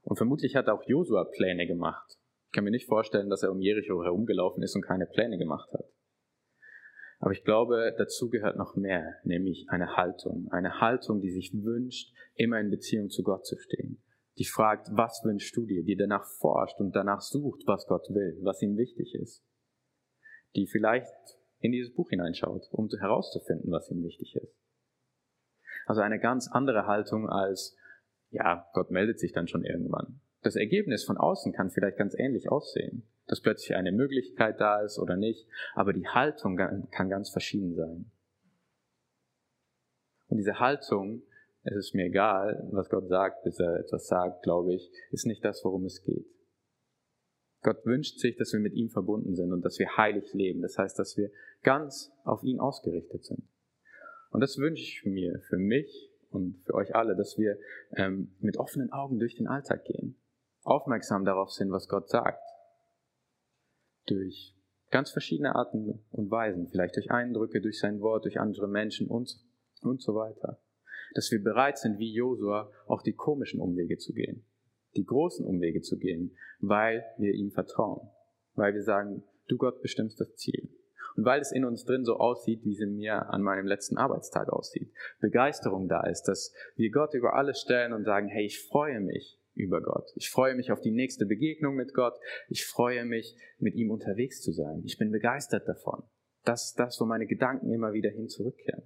Und 0.01 0.17
vermutlich 0.17 0.55
hat 0.55 0.67
auch 0.69 0.83
Josua 0.83 1.25
Pläne 1.25 1.67
gemacht. 1.67 2.17
Ich 2.47 2.51
kann 2.51 2.63
mir 2.63 2.71
nicht 2.71 2.87
vorstellen, 2.87 3.29
dass 3.29 3.43
er 3.43 3.51
um 3.51 3.61
Jericho 3.61 4.03
herumgelaufen 4.03 4.63
ist 4.63 4.75
und 4.75 4.85
keine 4.85 5.05
Pläne 5.05 5.37
gemacht 5.37 5.71
hat. 5.73 5.85
Aber 7.19 7.31
ich 7.31 7.43
glaube, 7.43 7.95
dazu 7.97 8.29
gehört 8.29 8.57
noch 8.57 8.75
mehr, 8.75 9.15
nämlich 9.23 9.65
eine 9.69 9.95
Haltung. 9.95 10.49
Eine 10.51 10.81
Haltung, 10.81 11.21
die 11.21 11.31
sich 11.31 11.53
wünscht, 11.53 12.13
immer 12.35 12.59
in 12.59 12.69
Beziehung 12.69 13.09
zu 13.09 13.23
Gott 13.23 13.45
zu 13.45 13.57
stehen. 13.57 14.03
Die 14.37 14.45
fragt, 14.45 14.89
was 14.91 15.21
wünschst 15.23 15.55
du 15.55 15.65
dir? 15.65 15.83
Die 15.83 15.95
danach 15.95 16.25
forscht 16.25 16.79
und 16.79 16.93
danach 16.95 17.21
sucht, 17.21 17.63
was 17.65 17.85
Gott 17.87 18.09
will, 18.09 18.39
was 18.41 18.61
ihm 18.61 18.75
wichtig 18.75 19.15
ist 19.15 19.43
die 20.55 20.67
vielleicht 20.67 21.13
in 21.59 21.71
dieses 21.71 21.93
Buch 21.93 22.09
hineinschaut, 22.09 22.67
um 22.71 22.89
herauszufinden, 22.89 23.71
was 23.71 23.89
ihm 23.89 24.03
wichtig 24.03 24.35
ist. 24.35 24.55
Also 25.85 26.01
eine 26.01 26.19
ganz 26.19 26.49
andere 26.51 26.87
Haltung 26.87 27.29
als, 27.29 27.77
ja, 28.29 28.67
Gott 28.73 28.91
meldet 28.91 29.19
sich 29.19 29.31
dann 29.31 29.47
schon 29.47 29.63
irgendwann. 29.63 30.21
Das 30.41 30.55
Ergebnis 30.55 31.03
von 31.05 31.17
außen 31.17 31.53
kann 31.53 31.69
vielleicht 31.69 31.97
ganz 31.97 32.13
ähnlich 32.17 32.49
aussehen, 32.49 33.07
dass 33.27 33.41
plötzlich 33.41 33.75
eine 33.75 33.91
Möglichkeit 33.91 34.59
da 34.59 34.81
ist 34.81 34.99
oder 34.99 35.15
nicht, 35.15 35.47
aber 35.73 35.93
die 35.93 36.07
Haltung 36.07 36.57
kann 36.57 37.09
ganz 37.09 37.29
verschieden 37.29 37.75
sein. 37.75 38.11
Und 40.27 40.37
diese 40.37 40.59
Haltung, 40.59 41.23
es 41.63 41.75
ist 41.75 41.95
mir 41.95 42.05
egal, 42.05 42.67
was 42.71 42.89
Gott 42.89 43.07
sagt, 43.07 43.43
bis 43.43 43.59
er 43.59 43.79
etwas 43.79 44.07
sagt, 44.07 44.43
glaube 44.43 44.73
ich, 44.73 44.91
ist 45.11 45.25
nicht 45.25 45.45
das, 45.45 45.63
worum 45.63 45.85
es 45.85 46.01
geht. 46.01 46.25
Gott 47.63 47.85
wünscht 47.85 48.19
sich, 48.19 48.35
dass 48.35 48.51
wir 48.53 48.59
mit 48.59 48.73
ihm 48.73 48.89
verbunden 48.89 49.35
sind 49.35 49.51
und 49.53 49.63
dass 49.63 49.79
wir 49.79 49.97
heilig 49.97 50.33
leben. 50.33 50.61
Das 50.61 50.77
heißt, 50.77 50.99
dass 50.99 51.17
wir 51.17 51.31
ganz 51.63 52.11
auf 52.23 52.43
ihn 52.43 52.59
ausgerichtet 52.59 53.23
sind. 53.23 53.47
Und 54.31 54.41
das 54.41 54.57
wünsche 54.57 54.83
ich 54.83 55.05
mir 55.05 55.39
für 55.47 55.57
mich 55.57 56.11
und 56.29 56.61
für 56.65 56.73
euch 56.73 56.95
alle, 56.95 57.15
dass 57.15 57.37
wir 57.37 57.57
ähm, 57.95 58.35
mit 58.39 58.57
offenen 58.57 58.91
Augen 58.91 59.19
durch 59.19 59.35
den 59.35 59.47
Alltag 59.47 59.85
gehen, 59.85 60.19
aufmerksam 60.63 61.23
darauf 61.23 61.51
sind, 61.51 61.71
was 61.71 61.87
Gott 61.87 62.09
sagt. 62.09 62.43
Durch 64.07 64.55
ganz 64.89 65.11
verschiedene 65.11 65.55
Arten 65.55 66.03
und 66.11 66.31
Weisen, 66.31 66.67
vielleicht 66.67 66.95
durch 66.95 67.11
Eindrücke, 67.11 67.61
durch 67.61 67.79
sein 67.79 68.01
Wort, 68.01 68.25
durch 68.25 68.39
andere 68.39 68.67
Menschen 68.67 69.07
und, 69.07 69.39
und 69.81 70.01
so 70.01 70.15
weiter. 70.15 70.59
Dass 71.13 71.31
wir 71.31 71.41
bereit 71.41 71.77
sind, 71.77 71.99
wie 71.99 72.11
Josua, 72.11 72.71
auch 72.87 73.03
die 73.03 73.13
komischen 73.13 73.59
Umwege 73.59 73.97
zu 73.97 74.13
gehen, 74.13 74.45
die 74.95 75.05
großen 75.05 75.45
Umwege 75.45 75.81
zu 75.81 75.97
gehen, 75.97 76.35
weil 76.59 77.03
wir 77.17 77.33
ihm 77.33 77.51
vertrauen, 77.51 78.09
weil 78.55 78.73
wir 78.73 78.83
sagen, 78.83 79.23
du 79.47 79.57
Gott 79.57 79.81
bestimmst 79.81 80.19
das 80.19 80.35
Ziel. 80.35 80.69
Und 81.15 81.25
weil 81.25 81.41
es 81.41 81.51
in 81.51 81.65
uns 81.65 81.85
drin 81.85 82.05
so 82.05 82.17
aussieht, 82.17 82.63
wie 82.63 82.73
es 82.73 82.79
in 82.79 82.95
mir 82.95 83.29
an 83.29 83.43
meinem 83.43 83.67
letzten 83.67 83.97
Arbeitstag 83.97 84.49
aussieht, 84.49 84.91
Begeisterung 85.19 85.87
da 85.87 86.01
ist, 86.07 86.23
dass 86.23 86.53
wir 86.75 86.89
Gott 86.89 87.13
über 87.13 87.35
alles 87.35 87.59
stellen 87.59 87.93
und 87.93 88.03
sagen, 88.03 88.27
hey, 88.27 88.45
ich 88.45 88.59
freue 88.63 88.99
mich 88.99 89.39
über 89.53 89.81
Gott. 89.81 90.11
Ich 90.15 90.31
freue 90.31 90.55
mich 90.55 90.71
auf 90.71 90.81
die 90.81 90.91
nächste 90.91 91.25
Begegnung 91.25 91.75
mit 91.75 91.93
Gott. 91.93 92.15
Ich 92.49 92.65
freue 92.65 93.05
mich, 93.05 93.35
mit 93.59 93.75
ihm 93.75 93.91
unterwegs 93.91 94.41
zu 94.41 94.51
sein. 94.51 94.81
Ich 94.85 94.97
bin 94.97 95.11
begeistert 95.11 95.67
davon. 95.67 96.03
Das 96.43 96.65
ist 96.65 96.79
das, 96.79 96.99
wo 96.99 97.05
meine 97.05 97.27
Gedanken 97.27 97.71
immer 97.71 97.93
wieder 97.93 98.09
hin 98.09 98.27
zurückkehren. 98.27 98.83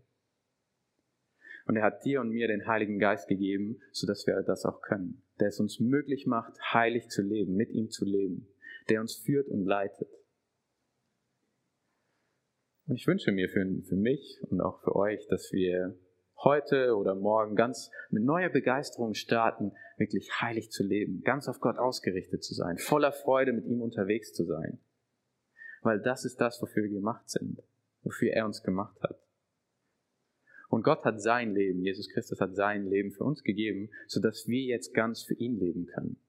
Und 1.67 1.75
er 1.75 1.83
hat 1.83 2.05
dir 2.05 2.21
und 2.21 2.29
mir 2.29 2.47
den 2.47 2.65
Heiligen 2.65 2.97
Geist 2.97 3.27
gegeben, 3.27 3.81
sodass 3.91 4.25
wir 4.25 4.41
das 4.41 4.63
auch 4.65 4.81
können. 4.81 5.21
Der 5.41 5.49
es 5.49 5.59
uns 5.59 5.81
möglich 5.81 6.25
macht, 6.25 6.53
heilig 6.73 7.09
zu 7.09 7.21
leben, 7.21 7.55
mit 7.55 7.69
ihm 7.71 7.89
zu 7.89 8.05
leben. 8.05 8.47
Der 8.89 9.01
uns 9.01 9.15
führt 9.15 9.49
und 9.49 9.65
leitet. 9.65 10.07
Und 12.87 12.95
ich 12.95 13.05
wünsche 13.05 13.33
mir 13.33 13.49
für, 13.49 13.65
für 13.83 13.97
mich 13.97 14.39
und 14.49 14.61
auch 14.61 14.81
für 14.81 14.95
euch, 14.95 15.27
dass 15.27 15.51
wir 15.51 15.99
heute 16.41 16.95
oder 16.95 17.15
morgen 17.15 17.55
ganz 17.55 17.91
mit 18.11 18.23
neuer 18.23 18.49
Begeisterung 18.49 19.13
starten, 19.13 19.73
wirklich 19.97 20.29
heilig 20.39 20.71
zu 20.71 20.83
leben, 20.83 21.21
ganz 21.23 21.49
auf 21.49 21.59
Gott 21.59 21.77
ausgerichtet 21.77 22.45
zu 22.45 22.53
sein, 22.53 22.77
voller 22.77 23.11
Freude 23.11 23.51
mit 23.51 23.65
ihm 23.65 23.81
unterwegs 23.81 24.31
zu 24.31 24.45
sein. 24.45 24.79
Weil 25.81 25.99
das 25.99 26.23
ist 26.23 26.39
das, 26.39 26.61
wofür 26.61 26.83
wir 26.83 26.91
gemacht 26.91 27.29
sind, 27.29 27.61
wofür 28.03 28.31
er 28.31 28.45
uns 28.45 28.63
gemacht 28.63 29.01
hat. 29.01 29.26
Und 30.77 30.83
Gott 30.83 31.03
hat 31.05 31.19
sein 31.19 31.55
Leben, 31.55 31.81
Jesus 31.81 32.07
Christus 32.07 32.39
hat 32.39 32.53
sein 32.53 32.85
Leben 32.85 33.09
für 33.09 33.23
uns 33.23 33.41
gegeben, 33.41 33.89
sodass 34.05 34.45
wir 34.45 34.61
jetzt 34.61 34.93
ganz 34.93 35.23
für 35.23 35.33
ihn 35.33 35.57
leben 35.57 35.87
können. 35.87 36.21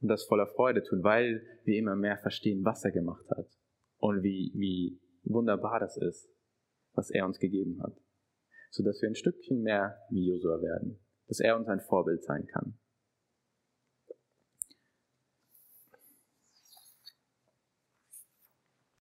Und 0.00 0.08
das 0.08 0.24
voller 0.24 0.46
Freude 0.46 0.82
tun, 0.82 1.04
weil 1.04 1.42
wir 1.64 1.76
immer 1.76 1.96
mehr 1.96 2.16
verstehen, 2.16 2.64
was 2.64 2.82
er 2.82 2.92
gemacht 2.92 3.26
hat 3.36 3.46
und 3.98 4.22
wie, 4.22 4.52
wie 4.54 5.02
wunderbar 5.24 5.80
das 5.80 5.98
ist, 5.98 6.30
was 6.94 7.10
er 7.10 7.26
uns 7.26 7.38
gegeben 7.38 7.78
hat, 7.82 8.00
sodass 8.70 9.02
wir 9.02 9.10
ein 9.10 9.14
Stückchen 9.14 9.60
mehr 9.60 9.98
wie 10.08 10.30
Josua 10.30 10.62
werden, 10.62 10.98
dass 11.26 11.38
er 11.38 11.58
uns 11.58 11.68
ein 11.68 11.80
Vorbild 11.80 12.24
sein 12.24 12.46
kann. 12.46 12.78